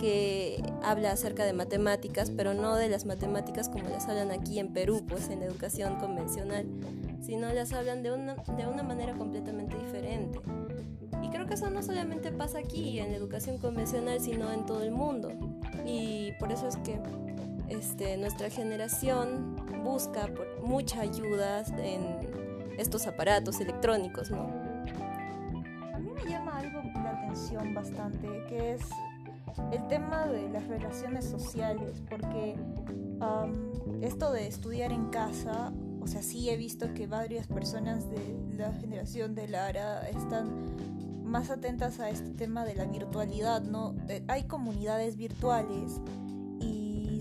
que 0.00 0.62
habla 0.82 1.12
acerca 1.12 1.44
de 1.44 1.52
matemáticas, 1.52 2.30
pero 2.30 2.54
no 2.54 2.74
de 2.74 2.88
las 2.88 3.04
matemáticas 3.04 3.68
como 3.68 3.90
las 3.90 4.08
hablan 4.08 4.30
aquí 4.30 4.58
en 4.58 4.72
Perú, 4.72 5.04
pues 5.06 5.28
en 5.28 5.40
la 5.40 5.46
educación 5.46 5.96
convencional, 5.96 6.66
sino 7.20 7.52
las 7.52 7.74
hablan 7.74 8.02
de 8.02 8.12
una, 8.12 8.36
de 8.56 8.66
una 8.66 8.82
manera 8.82 9.12
completamente 9.12 9.76
diferente. 9.76 10.40
Creo 11.36 11.46
que 11.46 11.52
eso 11.52 11.68
no 11.68 11.82
solamente 11.82 12.32
pasa 12.32 12.60
aquí 12.60 12.98
en 12.98 13.12
educación 13.12 13.58
convencional, 13.58 14.18
sino 14.20 14.50
en 14.50 14.64
todo 14.64 14.82
el 14.82 14.90
mundo. 14.90 15.32
Y 15.84 16.32
por 16.38 16.50
eso 16.50 16.66
es 16.66 16.78
que 16.78 16.98
este, 17.68 18.16
nuestra 18.16 18.48
generación 18.48 19.54
busca 19.84 20.28
por 20.28 20.62
mucha 20.62 21.02
ayuda 21.02 21.62
en 21.76 22.72
estos 22.78 23.06
aparatos 23.06 23.60
electrónicos, 23.60 24.30
¿no? 24.30 24.48
A 25.92 25.98
mí 25.98 26.10
me 26.10 26.24
llama 26.24 26.56
algo 26.56 26.80
la 26.94 27.10
atención 27.10 27.74
bastante, 27.74 28.26
que 28.48 28.72
es 28.72 28.80
el 29.72 29.86
tema 29.88 30.26
de 30.28 30.48
las 30.48 30.66
relaciones 30.66 31.26
sociales, 31.26 32.02
porque 32.08 32.56
esto 34.00 34.32
de 34.32 34.46
estudiar 34.46 34.90
en 34.90 35.10
casa, 35.10 35.70
o 36.00 36.06
sea, 36.06 36.22
sí 36.22 36.48
he 36.48 36.56
visto 36.56 36.94
que 36.94 37.06
varias 37.06 37.46
personas 37.46 38.08
de 38.08 38.38
la 38.56 38.72
generación 38.72 39.34
de 39.34 39.48
Lara 39.48 40.08
están 40.08 40.95
más 41.26 41.50
atentas 41.50 42.00
a 42.00 42.08
este 42.08 42.30
tema 42.30 42.64
de 42.64 42.74
la 42.74 42.84
virtualidad, 42.84 43.62
¿no? 43.62 43.94
Eh, 44.08 44.24
hay 44.28 44.44
comunidades 44.44 45.16
virtuales 45.16 46.00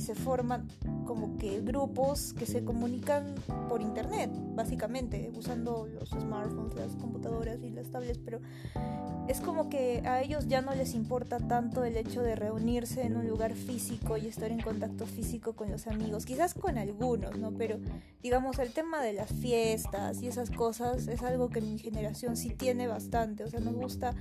se 0.06 0.16
forman 0.16 0.68
como 1.06 1.38
que 1.38 1.62
grupos 1.62 2.34
que 2.34 2.46
se 2.46 2.64
comunican 2.64 3.36
por 3.68 3.82
internet, 3.82 4.30
básicamente, 4.56 5.32
usando 5.36 5.88
los 5.88 6.10
smartphones, 6.10 6.76
las 6.76 6.96
computadoras 6.96 7.60
y 7.64 7.72
las 7.72 7.90
tablets, 7.90 8.20
pero 8.20 8.40
es 9.28 9.42
como 9.42 9.70
que 9.70 10.04
a 10.06 10.22
ellos 10.22 10.48
ya 10.48 10.62
no 10.62 10.76
les 10.76 10.94
importa 10.94 11.40
tanto 11.40 11.84
el 11.84 11.98
hecho 11.98 12.22
de 12.22 12.36
reunirse 12.36 13.04
en 13.04 13.18
un 13.18 13.28
lugar 13.28 13.54
físico 13.54 14.18
y 14.18 14.28
estar 14.28 14.52
en 14.52 14.62
contacto 14.62 15.06
físico 15.08 15.54
con 15.54 15.72
los 15.72 15.88
amigos, 15.88 16.26
quizás 16.26 16.54
con 16.54 16.78
algunos, 16.78 17.38
¿no? 17.38 17.52
Pero 17.52 17.80
digamos, 18.22 18.60
el 18.60 18.72
tema 18.72 19.02
de 19.02 19.14
las 19.14 19.32
fiestas 19.32 20.22
y 20.22 20.28
esas 20.28 20.52
cosas 20.52 21.08
es 21.08 21.24
algo 21.24 21.50
que 21.50 21.62
mi 21.62 21.80
generación 21.80 22.38
sí 22.38 22.50
tiene 22.52 22.88
bastante, 22.88 23.44
o 23.44 23.50
sea, 23.50 23.60
nos 23.60 23.74
gusta 23.74 24.14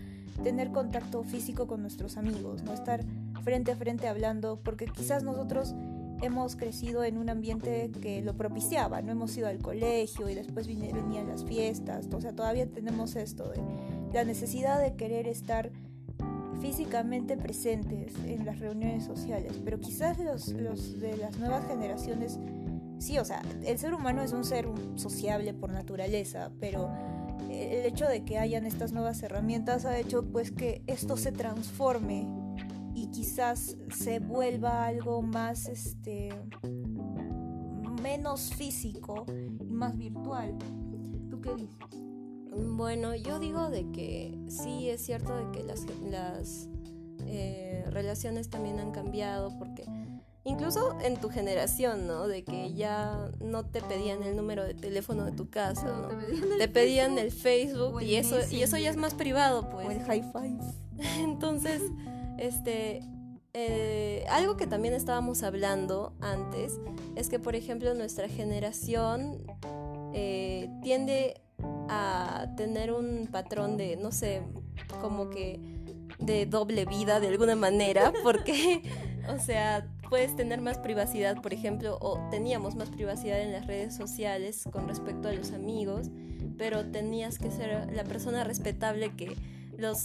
tener 0.42 0.72
contacto 0.72 1.22
físico 1.22 1.66
con 1.66 1.82
nuestros 1.82 2.16
amigos, 2.16 2.62
no 2.62 2.72
estar 2.72 3.04
frente 3.42 3.72
a 3.72 3.76
frente 3.76 4.08
hablando, 4.08 4.60
porque 4.62 4.86
quizás 4.86 5.22
nosotros 5.22 5.74
hemos 6.22 6.56
crecido 6.56 7.04
en 7.04 7.18
un 7.18 7.28
ambiente 7.28 7.90
que 8.00 8.22
lo 8.22 8.34
propiciaba, 8.34 9.02
no 9.02 9.12
hemos 9.12 9.36
ido 9.36 9.48
al 9.48 9.58
colegio 9.58 10.28
y 10.28 10.34
después 10.34 10.66
venían 10.66 11.28
las 11.28 11.44
fiestas, 11.44 12.08
o 12.12 12.20
sea, 12.20 12.32
todavía 12.32 12.66
tenemos 12.66 13.16
esto 13.16 13.50
de 13.50 13.60
la 14.12 14.24
necesidad 14.24 14.80
de 14.80 14.94
querer 14.94 15.26
estar 15.26 15.70
físicamente 16.60 17.36
presentes 17.36 18.14
en 18.26 18.46
las 18.46 18.58
reuniones 18.58 19.04
sociales, 19.04 19.60
pero 19.64 19.80
quizás 19.80 20.18
los, 20.18 20.48
los 20.48 20.98
de 21.00 21.16
las 21.16 21.38
nuevas 21.38 21.66
generaciones, 21.66 22.38
sí, 22.98 23.18
o 23.18 23.24
sea, 23.24 23.42
el 23.66 23.78
ser 23.78 23.92
humano 23.92 24.22
es 24.22 24.32
un 24.32 24.44
ser 24.44 24.68
sociable 24.94 25.52
por 25.52 25.70
naturaleza, 25.70 26.50
pero 26.60 26.90
el 27.50 27.84
hecho 27.84 28.06
de 28.06 28.24
que 28.24 28.38
hayan 28.38 28.66
estas 28.66 28.92
nuevas 28.92 29.22
herramientas 29.22 29.84
ha 29.84 29.98
hecho 29.98 30.24
pues 30.24 30.52
que 30.52 30.82
esto 30.86 31.16
se 31.16 31.32
transforme 31.32 32.26
quizás 33.14 33.76
se 33.96 34.18
vuelva 34.18 34.86
algo 34.86 35.22
más 35.22 35.68
este 35.68 36.30
menos 38.02 38.52
físico 38.54 39.24
y 39.60 39.72
más 39.72 39.96
virtual. 39.96 40.58
¿Tú 41.30 41.40
qué 41.40 41.54
dices? 41.54 41.78
Bueno, 42.76 43.14
yo 43.14 43.38
digo 43.38 43.70
de 43.70 43.90
que 43.92 44.36
sí 44.48 44.90
es 44.90 45.00
cierto 45.00 45.36
de 45.36 45.52
que 45.52 45.64
las, 45.64 45.86
las 46.10 46.68
eh, 47.26 47.84
relaciones 47.90 48.50
también 48.50 48.80
han 48.80 48.90
cambiado 48.90 49.56
porque 49.58 49.84
incluso 50.42 50.98
en 51.00 51.16
tu 51.16 51.30
generación, 51.30 52.08
¿no? 52.08 52.26
De 52.26 52.42
que 52.42 52.74
ya 52.74 53.30
no 53.40 53.64
te 53.64 53.80
pedían 53.80 54.24
el 54.24 54.36
número 54.36 54.64
de 54.64 54.74
teléfono 54.74 55.24
de 55.24 55.32
tu 55.32 55.50
casa, 55.50 55.86
¿no? 55.86 56.08
Te 56.58 56.68
pedían, 56.68 57.16
el, 57.18 57.30
Facebook 57.30 58.02
y 58.02 58.16
eso 58.16 58.38
y 58.50 58.62
eso 58.62 58.76
ya 58.76 58.90
es 58.90 58.96
más 58.96 59.14
privado, 59.14 59.70
pues. 59.70 59.86
O 59.86 59.90
el 59.92 60.02
high 60.02 60.22
five. 60.32 60.58
Entonces, 61.20 61.80
este 62.38 63.02
eh, 63.56 64.26
algo 64.30 64.56
que 64.56 64.66
también 64.66 64.94
estábamos 64.94 65.44
hablando 65.44 66.12
antes 66.20 66.80
es 67.14 67.28
que, 67.28 67.38
por 67.38 67.54
ejemplo, 67.54 67.94
nuestra 67.94 68.28
generación 68.28 69.44
eh, 70.12 70.68
tiende 70.82 71.40
a 71.88 72.48
tener 72.56 72.92
un 72.92 73.28
patrón 73.30 73.76
de, 73.76 73.96
no 73.96 74.10
sé, 74.10 74.42
como 75.00 75.30
que 75.30 75.60
de 76.18 76.46
doble 76.46 76.84
vida 76.84 77.20
de 77.20 77.28
alguna 77.28 77.54
manera, 77.54 78.12
porque, 78.24 78.82
o 79.28 79.38
sea, 79.38 79.88
puedes 80.08 80.34
tener 80.34 80.60
más 80.60 80.78
privacidad, 80.78 81.40
por 81.40 81.54
ejemplo, 81.54 81.96
o 82.00 82.18
teníamos 82.30 82.74
más 82.74 82.90
privacidad 82.90 83.40
en 83.40 83.52
las 83.52 83.68
redes 83.68 83.94
sociales 83.94 84.64
con 84.72 84.88
respecto 84.88 85.28
a 85.28 85.32
los 85.32 85.52
amigos, 85.52 86.10
pero 86.58 86.84
tenías 86.90 87.38
que 87.38 87.52
ser 87.52 87.88
la 87.94 88.02
persona 88.02 88.42
respetable 88.42 89.14
que 89.14 89.36
los 89.78 90.04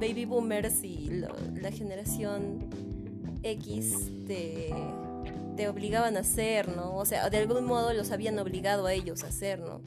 baby 0.00 0.24
boomers 0.24 0.82
y 0.84 1.22
la 1.54 1.70
generación 1.70 2.68
X 3.42 4.10
te, 4.26 4.70
te 5.56 5.68
obligaban 5.68 6.16
a 6.16 6.20
hacer, 6.20 6.74
¿no? 6.74 6.96
O 6.96 7.04
sea, 7.04 7.28
de 7.30 7.38
algún 7.38 7.64
modo 7.64 7.92
los 7.92 8.10
habían 8.10 8.38
obligado 8.38 8.86
a 8.86 8.92
ellos 8.92 9.24
a 9.24 9.28
hacer, 9.28 9.60
¿no? 9.60 9.80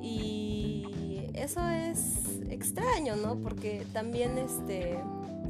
Y 0.00 1.30
eso 1.34 1.66
es 1.68 2.40
extraño, 2.50 3.16
¿no? 3.16 3.36
Porque 3.36 3.86
también 3.92 4.38
este 4.38 4.98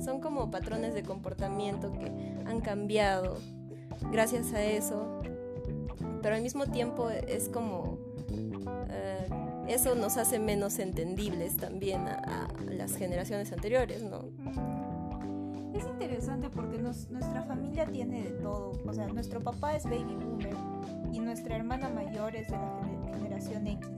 son 0.04 0.20
como 0.20 0.50
patrones 0.50 0.94
de 0.94 1.02
comportamiento 1.02 1.92
que 1.92 2.06
han 2.46 2.60
cambiado 2.60 3.38
gracias 4.10 4.52
a 4.52 4.62
eso. 4.62 5.20
Pero 6.22 6.34
al 6.36 6.42
mismo 6.42 6.66
tiempo 6.66 7.10
es 7.10 7.48
como 7.48 7.98
eso 9.72 9.94
nos 9.94 10.16
hace 10.16 10.38
menos 10.38 10.78
entendibles 10.78 11.56
también 11.56 12.06
a, 12.06 12.48
las 12.68 12.96
generaciones 12.96 13.52
anteriores, 13.52 14.02
¿no? 14.02 14.24
Es 15.74 15.84
interesante 15.84 16.50
porque 16.50 16.78
nuestra 16.78 17.42
familia 17.42 17.86
tiene 17.86 18.24
de 18.24 18.30
todo. 18.30 18.72
O 18.86 18.92
sea, 18.92 19.06
nuestro 19.08 19.40
papá 19.40 19.74
es 19.74 19.84
baby 19.84 20.14
boomer 20.14 20.54
y 21.12 21.20
nuestra 21.20 21.56
hermana 21.56 21.88
mayor 21.88 22.36
es 22.36 22.48
de 22.48 22.56
la 22.56 23.14
generación 23.14 23.66
X. 23.66 23.88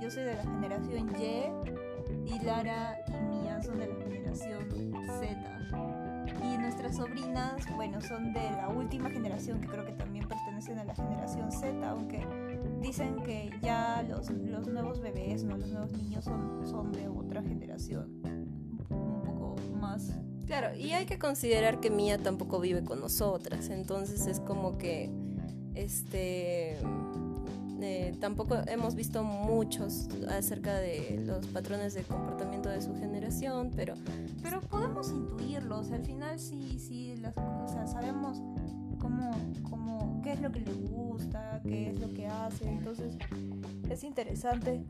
Yo 0.00 0.10
soy 0.10 0.24
de 0.24 0.34
la 0.34 0.42
generación 0.42 1.10
Y 1.20 1.84
y 2.26 2.38
Lara 2.40 2.98
y 3.06 3.12
Mía 3.12 3.62
son 3.62 3.78
de 3.78 3.86
la 3.88 3.96
generación 3.96 4.68
Z. 5.18 5.54
Y 6.42 6.58
nuestras 6.58 6.96
sobrinas, 6.96 7.62
bueno, 7.74 8.00
son 8.00 8.32
de 8.32 8.50
la 8.50 8.68
última 8.68 9.10
generación 9.10 9.60
que 9.60 9.68
creo 9.68 9.84
que 9.84 9.92
también 9.92 10.26
pertenecen 10.26 10.78
a 10.78 10.84
la 10.84 10.94
generación 10.94 11.52
Z, 11.52 11.88
aunque 11.88 12.26
dicen 12.84 13.22
que 13.22 13.50
ya 13.62 14.04
los, 14.08 14.30
los 14.30 14.68
nuevos 14.68 15.00
bebés, 15.00 15.42
¿no? 15.42 15.56
los 15.56 15.68
nuevos 15.70 15.92
niños 15.92 16.24
son, 16.24 16.66
son 16.66 16.92
de 16.92 17.08
otra 17.08 17.42
generación, 17.42 18.20
un 18.90 19.22
poco 19.24 19.56
más 19.80 20.12
Claro, 20.46 20.76
y 20.76 20.92
hay 20.92 21.06
que 21.06 21.18
considerar 21.18 21.80
que 21.80 21.90
Mía 21.90 22.18
tampoco 22.18 22.60
vive 22.60 22.84
con 22.84 23.00
nosotras, 23.00 23.70
entonces 23.70 24.26
es 24.26 24.40
como 24.40 24.76
que 24.76 25.10
este 25.74 26.76
eh, 27.80 28.14
tampoco 28.20 28.56
hemos 28.66 28.94
visto 28.94 29.24
muchos 29.24 30.08
acerca 30.28 30.74
de 30.74 31.22
los 31.24 31.46
patrones 31.46 31.94
de 31.94 32.02
comportamiento 32.02 32.68
de 32.68 32.82
su 32.82 32.94
generación, 32.94 33.70
pero 33.74 33.94
pero 34.42 34.60
podemos 34.60 35.10
intuirlos, 35.10 35.90
al 35.92 36.04
final 36.04 36.38
sí 36.38 36.78
sí 36.78 37.16
las 37.16 37.34
cosas 37.34 37.92
sabemos 37.92 38.42
cómo, 38.98 39.30
cómo 39.68 40.13
qué 40.24 40.32
es 40.32 40.40
lo 40.40 40.50
que 40.50 40.60
le 40.60 40.72
gusta, 40.72 41.60
qué 41.64 41.90
es 41.90 42.00
lo 42.00 42.12
que 42.12 42.26
hace, 42.26 42.66
entonces 42.66 43.18
es 43.90 44.04
interesante 44.04 44.82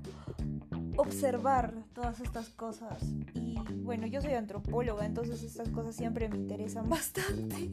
observar 0.97 1.75
todas 1.93 2.21
estas 2.21 2.51
cosas. 2.51 3.03
Y 3.35 3.57
bueno, 3.83 4.07
yo 4.07 4.23
soy 4.23 4.35
antropóloga, 4.35 5.05
entonces 5.05 5.43
estas 5.43 5.71
cosas 5.71 5.97
siempre 5.97 6.29
me 6.29 6.37
interesan 6.37 6.89
bastante. 6.89 7.69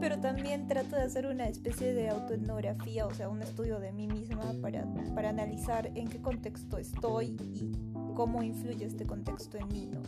Pero 0.00 0.20
también 0.20 0.68
trato 0.68 0.94
de 0.94 1.02
hacer 1.02 1.26
una 1.26 1.48
especie 1.48 1.92
de 1.92 2.08
autoetnografía, 2.08 3.04
o 3.04 3.12
sea, 3.12 3.28
un 3.28 3.42
estudio 3.42 3.80
de 3.80 3.90
mí 3.90 4.06
misma 4.06 4.54
para, 4.62 4.86
para 5.12 5.30
analizar 5.30 5.90
en 5.96 6.06
qué 6.06 6.20
contexto 6.20 6.78
estoy 6.78 7.36
y 7.52 7.72
cómo 8.14 8.44
influye 8.44 8.84
este 8.84 9.06
contexto 9.06 9.58
en 9.58 9.68
mí, 9.68 9.86
¿no? 9.86 10.02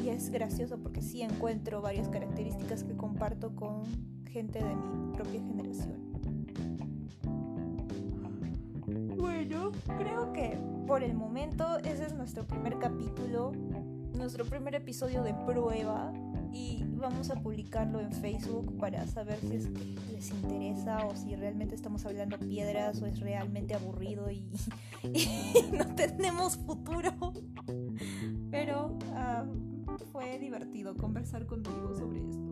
Y 0.00 0.10
es 0.10 0.30
gracioso 0.30 0.78
porque 0.78 1.02
sí 1.02 1.22
encuentro 1.22 1.82
varias 1.82 2.08
características 2.08 2.84
que 2.84 2.96
comparto 2.96 3.56
con 3.56 4.11
gente 4.32 4.58
de 4.64 4.74
mi 4.74 5.14
propia 5.14 5.40
generación. 5.42 6.02
Bueno, 9.18 9.72
creo 9.98 10.32
que 10.32 10.58
por 10.86 11.02
el 11.02 11.14
momento 11.14 11.78
ese 11.78 12.06
es 12.06 12.14
nuestro 12.14 12.46
primer 12.46 12.78
capítulo, 12.78 13.52
nuestro 14.16 14.44
primer 14.46 14.74
episodio 14.74 15.22
de 15.22 15.34
prueba 15.34 16.12
y 16.50 16.82
vamos 16.96 17.30
a 17.30 17.34
publicarlo 17.34 18.00
en 18.00 18.10
Facebook 18.12 18.78
para 18.78 19.06
saber 19.06 19.38
si 19.40 19.58
les 20.12 20.30
interesa 20.30 21.06
o 21.06 21.14
si 21.14 21.36
realmente 21.36 21.74
estamos 21.74 22.04
hablando 22.06 22.38
piedras 22.38 23.02
o 23.02 23.06
es 23.06 23.20
realmente 23.20 23.74
aburrido 23.74 24.30
y, 24.30 24.50
no 25.76 25.94
tenemos 25.94 26.56
futuro. 26.56 27.12
Pero 28.50 28.98
ah, 29.14 29.44
fue 30.10 30.38
divertido 30.38 30.94
conversar 30.96 31.46
contigo 31.46 31.94
sobre 31.96 32.20
esto. 32.28 32.51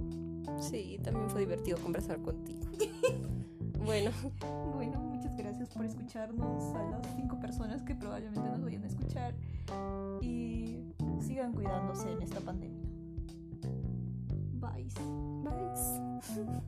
Sí, 0.59 0.99
también 1.03 1.31
fue 1.31 1.41
divertido 1.41 1.79
conversar 1.79 2.21
contigo. 2.21 2.61
bueno. 3.85 4.11
Bueno, 4.75 5.11
gracias 5.41 5.71
por 5.71 5.85
escucharnos 5.85 6.75
a 6.75 6.83
las 6.85 7.07
cinco 7.17 7.39
personas 7.41 7.83
que 7.83 7.95
probablemente 7.95 8.49
nos 8.49 8.63
vayan 8.63 8.85
a 8.85 8.87
escuchar 8.87 9.35
y 10.21 10.95
sigan 11.21 11.53
cuidándose 11.53 12.11
en 12.13 12.23
esta 12.23 12.41
pandemia. 12.41 12.85
Bye. 14.61 14.89
Bye. 15.43 16.63